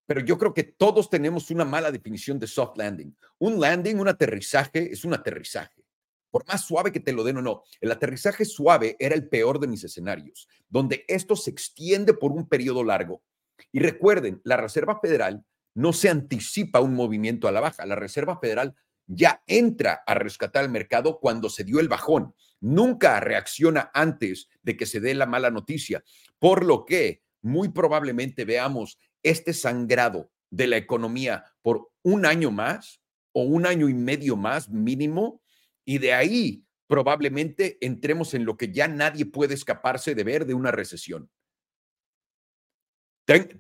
pero 0.06 0.22
yo 0.22 0.38
creo 0.38 0.54
que 0.54 0.64
todos 0.64 1.10
tenemos 1.10 1.50
una 1.52 1.66
mala 1.66 1.92
definición 1.92 2.40
de 2.40 2.48
soft 2.48 2.78
landing. 2.78 3.16
Un 3.40 3.60
landing, 3.60 4.00
un 4.00 4.08
aterrizaje, 4.08 4.92
es 4.92 5.04
un 5.06 5.14
aterrizaje. 5.14 5.84
Por 6.30 6.46
más 6.48 6.66
suave 6.66 6.92
que 6.92 7.00
te 7.00 7.14
lo 7.14 7.24
den 7.24 7.38
o 7.38 7.42
no, 7.42 7.64
el 7.80 7.92
aterrizaje 7.92 8.46
suave 8.46 8.96
era 9.00 9.16
el 9.16 9.28
peor 9.30 9.60
de 9.60 9.68
mis 9.68 9.84
escenarios, 9.84 10.48
donde 10.68 11.06
esto 11.08 11.36
se 11.36 11.50
extiende 11.50 12.14
por 12.14 12.32
un 12.32 12.48
periodo 12.48 12.84
largo. 12.84 13.24
Y 13.72 13.80
recuerden, 13.80 14.42
la 14.44 14.58
Reserva 14.58 15.00
Federal 15.00 15.44
no 15.74 15.94
se 15.94 16.10
anticipa 16.10 16.82
un 16.82 16.96
movimiento 16.96 17.48
a 17.48 17.52
la 17.52 17.62
baja. 17.62 17.86
La 17.86 17.96
Reserva 17.96 18.40
Federal 18.40 18.76
ya 19.06 19.42
entra 19.48 20.04
a 20.06 20.14
rescatar 20.16 20.64
el 20.66 20.72
mercado 20.72 21.20
cuando 21.20 21.50
se 21.50 21.64
dio 21.64 21.80
el 21.80 21.88
bajón 21.88 22.34
nunca 22.60 23.20
reacciona 23.20 23.92
antes 23.94 24.50
de 24.64 24.78
que 24.78 24.86
se 24.86 25.00
dé 25.00 25.14
la 25.14 25.26
mala 25.26 25.52
noticia, 25.52 26.04
por 26.40 26.66
lo 26.66 26.86
que 26.86 27.24
muy 27.42 27.70
probablemente 27.70 28.46
veamos 28.46 28.98
este 29.24 29.54
sangrado 29.54 30.32
de 30.50 30.68
la 30.68 30.78
economía 30.78 31.46
por 31.62 31.92
un 32.04 32.26
año 32.26 32.52
más 32.52 33.02
o 33.34 33.44
un 33.44 33.66
año 33.66 33.90
y 33.90 33.94
medio 33.94 34.36
más 34.36 34.70
mínimo, 34.70 35.42
y 35.86 36.00
de 36.00 36.14
ahí 36.14 36.66
probablemente 36.88 37.78
entremos 37.82 38.34
en 38.34 38.46
lo 38.46 38.58
que 38.58 38.72
ya 38.72 38.88
nadie 38.88 39.26
puede 39.26 39.54
escaparse 39.54 40.16
de 40.16 40.24
ver 40.24 40.46
de 40.46 40.54
una 40.54 40.72
recesión. 40.72 41.30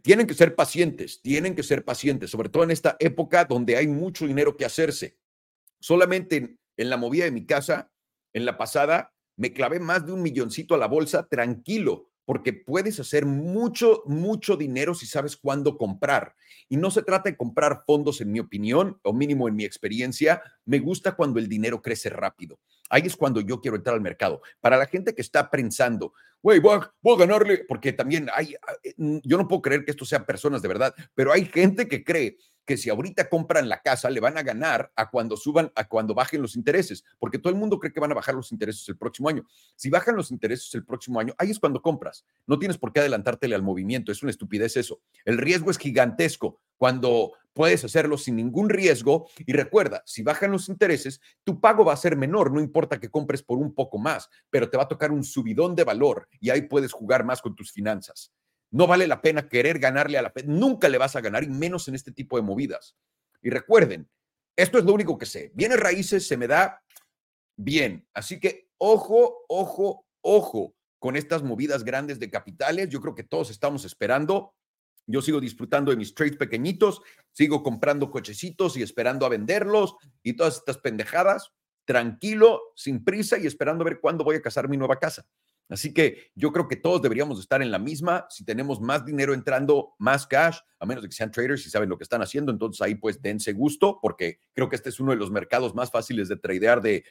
tienen 0.02 0.28
que 0.28 0.34
ser 0.34 0.56
pacientes, 0.56 1.22
tienen 1.22 1.54
que 1.54 1.62
ser 1.62 1.84
pacientes, 1.84 2.32
sobre 2.32 2.48
todo 2.48 2.64
en 2.64 2.72
esta 2.72 2.96
época 3.00 3.44
donde 3.44 3.76
hay 3.76 3.88
mucho 3.88 4.26
dinero 4.26 4.56
que 4.56 4.64
hacerse. 4.64 5.18
Solamente 5.80 6.58
en 6.78 6.90
la 6.90 6.96
movida 6.96 7.26
de 7.26 7.32
mi 7.32 7.46
casa 7.46 7.92
en 8.34 8.46
la 8.46 8.58
pasada 8.58 9.14
me 9.38 9.54
clavé 9.54 9.80
más 9.80 10.06
de 10.06 10.12
un 10.12 10.22
milloncito 10.22 10.76
a 10.76 10.78
la 10.78 10.88
bolsa 10.88 11.28
tranquilo, 11.28 12.10
porque 12.26 12.52
puedes 12.52 13.00
hacer 13.00 13.26
mucho, 13.26 14.04
mucho 14.06 14.58
dinero 14.58 14.94
si 14.94 15.06
sabes 15.06 15.38
cuándo 15.38 15.78
comprar. 15.78 16.36
Y 16.68 16.76
no 16.76 16.92
se 16.92 17.04
trata 17.04 17.30
de 17.30 17.38
comprar 17.38 17.84
fondos, 17.86 18.20
en 18.20 18.32
mi 18.32 18.42
opinión, 18.42 19.00
o 19.04 19.14
mínimo 19.14 19.48
en 19.48 19.56
mi 19.56 19.64
experiencia. 19.64 20.42
Me 20.66 20.80
gusta 20.80 21.16
cuando 21.16 21.40
el 21.40 21.48
dinero 21.48 21.82
crece 21.82 22.10
rápido. 22.10 22.60
Ahí 22.90 23.04
es 23.06 23.16
cuando 23.16 23.40
yo 23.40 23.62
quiero 23.62 23.78
entrar 23.78 23.96
al 23.96 24.02
mercado. 24.02 24.42
Para 24.60 24.76
la 24.76 24.88
gente 24.88 25.16
que 25.16 25.22
está 25.22 25.50
pensando, 25.50 26.14
güey, 26.42 26.60
voy, 26.60 26.80
voy, 27.02 27.16
a 27.16 27.20
ganarle, 27.20 27.64
porque 27.68 27.94
también 27.94 28.28
hay, 28.34 28.56
ah, 28.56 28.74
eh, 28.84 28.94
yo 29.24 29.38
no 29.38 29.48
puedo 29.48 29.62
creer 29.62 29.86
que 29.86 29.92
esto 29.92 30.04
sea 30.04 30.26
personas 30.26 30.62
de 30.62 30.68
verdad, 30.68 30.94
pero 31.16 31.32
hay 31.32 31.46
gente 31.46 31.88
que 31.88 32.04
cree 32.04 32.38
que 32.68 32.78
si 32.78 32.90
ahorita 32.90 33.30
compran 33.30 33.70
la 33.70 33.82
casa, 33.82 34.10
le 34.10 34.20
van 34.20 34.38
a 34.38 34.44
ganar 34.44 34.92
a 34.96 35.10
cuando 35.10 35.38
suban, 35.38 35.72
a 35.74 35.88
cuando 35.88 36.14
bajen 36.14 36.42
los 36.42 36.56
intereses, 36.56 37.04
porque 37.18 37.40
todo 37.40 37.52
el 37.52 37.58
mundo 37.58 37.80
cree 37.80 37.94
que 37.94 38.02
van 38.02 38.12
a 38.12 38.16
bajar 38.16 38.36
los 38.36 38.52
intereses 38.52 38.88
el 38.90 38.98
próximo 38.98 39.30
año. 39.30 39.44
Si 39.76 39.90
bajan 39.90 40.18
los 40.18 40.30
intereses 40.30 40.76
el 40.76 40.86
próximo 40.86 41.20
año, 41.20 41.34
ahí 41.38 41.50
es 41.50 41.60
cuando 41.60 41.82
compras. 41.82 42.26
No 42.46 42.60
tienes 42.60 42.78
por 42.78 42.92
qué 42.92 43.00
adelantártele 43.00 43.56
al 43.56 43.64
movimiento, 43.64 44.12
es 44.12 44.22
una 44.22 44.32
estupidez 44.32 44.76
eso. 44.76 45.00
El 45.24 45.38
riesgo 45.38 45.72
es 45.72 45.78
gigantesco 45.78 46.60
cuando 46.76 47.32
puedes 47.54 47.84
hacerlo 47.86 48.18
sin 48.18 48.36
ningún 48.36 48.70
riesgo 48.70 49.30
y 49.40 49.54
recuerda, 49.54 50.04
si 50.06 50.22
bajan 50.22 50.52
los 50.52 50.68
intereses, 50.68 51.22
tu 51.46 51.62
pago 51.62 51.86
va 51.86 51.94
a 51.94 51.98
ser 51.98 52.18
menor, 52.18 52.52
no 52.52 52.60
importa 52.60 53.00
que 53.00 53.10
compres 53.10 53.42
por 53.42 53.58
un 53.58 53.74
poco 53.74 53.98
más, 53.98 54.30
pero 54.50 54.70
te 54.70 54.78
va 54.78 54.84
a 54.84 54.88
tocar 54.88 55.12
un 55.12 55.24
subidón 55.24 55.74
de 55.74 55.86
valor 55.86 56.28
y 56.42 56.50
ahí 56.50 56.64
puedes 56.64 56.92
jugar 56.92 57.24
más 57.24 57.42
con 57.42 57.56
tus 57.56 57.72
finanzas. 57.72 58.32
No 58.72 58.88
vale 58.88 59.08
la 59.08 59.22
pena 59.22 59.48
querer 59.48 59.80
ganarle 59.80 60.18
a 60.18 60.22
la. 60.22 60.34
Nunca 60.46 60.90
le 60.90 60.98
vas 60.98 61.16
a 61.16 61.22
ganar 61.22 61.44
y 61.44 61.50
menos 61.50 61.88
en 61.88 61.96
este 61.96 62.12
tipo 62.12 62.38
de 62.38 62.44
movidas. 62.44 62.98
Y 63.42 63.50
recuerden, 63.50 64.10
esto 64.56 64.78
es 64.78 64.86
lo 64.86 64.94
único 64.94 65.18
que 65.18 65.26
sé. 65.26 65.52
Viene 65.54 65.78
raíces, 65.78 66.28
se 66.28 66.38
me 66.38 66.48
da 66.48 66.84
bien. 67.56 68.08
Así 68.14 68.40
que 68.40 68.70
ojo, 68.78 69.46
ojo, 69.48 70.06
ojo 70.22 70.76
con 71.00 71.16
estas 71.16 71.44
movidas 71.44 71.84
grandes 71.84 72.20
de 72.20 72.30
capitales. 72.30 72.90
Yo 72.90 73.02
creo 73.02 73.16
que 73.16 73.24
todos 73.24 73.50
estamos 73.52 73.86
esperando. 73.86 74.54
Yo 75.06 75.22
sigo 75.22 75.40
disfrutando 75.40 75.92
de 75.92 75.98
mis 75.98 76.14
trades 76.14 76.36
pequeñitos, 76.36 77.02
sigo 77.32 77.64
comprando 77.64 78.12
cochecitos 78.12 78.76
y 78.76 78.82
esperando 78.82 79.26
a 79.26 79.30
venderlos 79.30 79.96
y 80.22 80.34
todas 80.34 80.58
estas 80.58 80.80
pendejadas, 80.80 81.54
tranquilo, 81.86 82.62
sin 82.76 83.06
prisa 83.06 83.38
y 83.38 83.48
esperando 83.48 83.84
a 83.84 83.86
ver 83.86 84.02
cuándo 84.02 84.26
voy 84.26 84.36
a 84.36 84.42
casar 84.42 84.68
mi 84.68 84.76
nueva 84.76 85.00
casa. 85.00 85.26
Así 85.70 85.94
que 85.94 86.32
yo 86.36 86.52
creo 86.54 86.68
que 86.68 86.78
todos 86.78 87.02
deberíamos 87.02 87.40
estar 87.40 87.62
en 87.62 87.72
la 87.72 87.80
misma. 87.80 88.26
Si 88.30 88.46
tenemos 88.46 88.80
más 88.80 89.06
dinero 89.06 89.34
entrando, 89.34 89.96
más 89.98 90.26
cash, 90.26 90.60
a 90.80 90.86
menos 90.86 91.04
de 91.04 91.10
que 91.10 91.16
sean 91.16 91.32
traders 91.32 91.66
y 91.66 91.70
saben 91.70 91.90
lo 91.90 91.98
que 91.98 92.04
están 92.04 92.22
haciendo, 92.22 92.52
entonces 92.52 92.82
ahí 92.82 92.96
pues 92.96 93.22
dense 93.22 93.52
gusto, 93.54 94.00
porque 94.02 94.40
creo 94.54 94.70
que 94.70 94.78
este 94.78 94.90
es 94.90 95.00
uno 95.00 95.12
de 95.12 95.18
los 95.18 95.30
mercados 95.30 95.76
más 95.76 95.92
fáciles 95.92 96.30
de 96.30 96.38
tradear 96.38 96.82
de, 96.82 97.04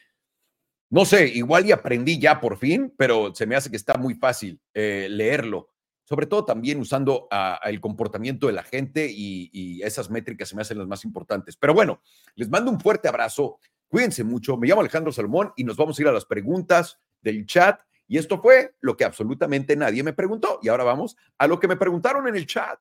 no 0.88 1.04
sé, 1.04 1.28
igual 1.28 1.66
y 1.66 1.72
aprendí 1.72 2.18
ya 2.18 2.40
por 2.40 2.56
fin, 2.58 2.94
pero 2.96 3.34
se 3.34 3.46
me 3.46 3.56
hace 3.56 3.70
que 3.70 3.76
está 3.76 3.98
muy 3.98 4.14
fácil 4.14 4.60
eh, 4.72 5.08
leerlo. 5.10 5.72
Sobre 6.04 6.26
todo 6.26 6.44
también 6.44 6.78
usando 6.78 7.28
el 7.64 7.80
comportamiento 7.80 8.46
de 8.46 8.52
la 8.52 8.62
gente 8.62 9.10
y, 9.10 9.50
y 9.52 9.82
esas 9.82 10.08
métricas 10.08 10.48
se 10.48 10.54
me 10.54 10.62
hacen 10.62 10.78
las 10.78 10.86
más 10.86 11.04
importantes. 11.04 11.56
Pero 11.56 11.74
bueno, 11.74 12.00
les 12.36 12.48
mando 12.48 12.70
un 12.70 12.78
fuerte 12.78 13.08
abrazo. 13.08 13.58
Cuídense 13.88 14.22
mucho. 14.22 14.56
Me 14.56 14.68
llamo 14.68 14.82
Alejandro 14.82 15.10
Salomón 15.10 15.52
y 15.56 15.64
nos 15.64 15.76
vamos 15.76 15.98
a 15.98 16.02
ir 16.02 16.06
a 16.06 16.12
las 16.12 16.24
preguntas 16.24 17.00
del 17.22 17.44
chat. 17.44 17.80
Y 18.08 18.18
esto 18.18 18.40
fue 18.40 18.74
lo 18.80 18.96
que 18.96 19.04
absolutamente 19.04 19.76
nadie 19.76 20.02
me 20.02 20.12
preguntó. 20.12 20.58
Y 20.62 20.68
ahora 20.68 20.84
vamos 20.84 21.16
a 21.38 21.46
lo 21.46 21.58
que 21.58 21.68
me 21.68 21.76
preguntaron 21.76 22.28
en 22.28 22.36
el 22.36 22.46
chat. 22.46 22.78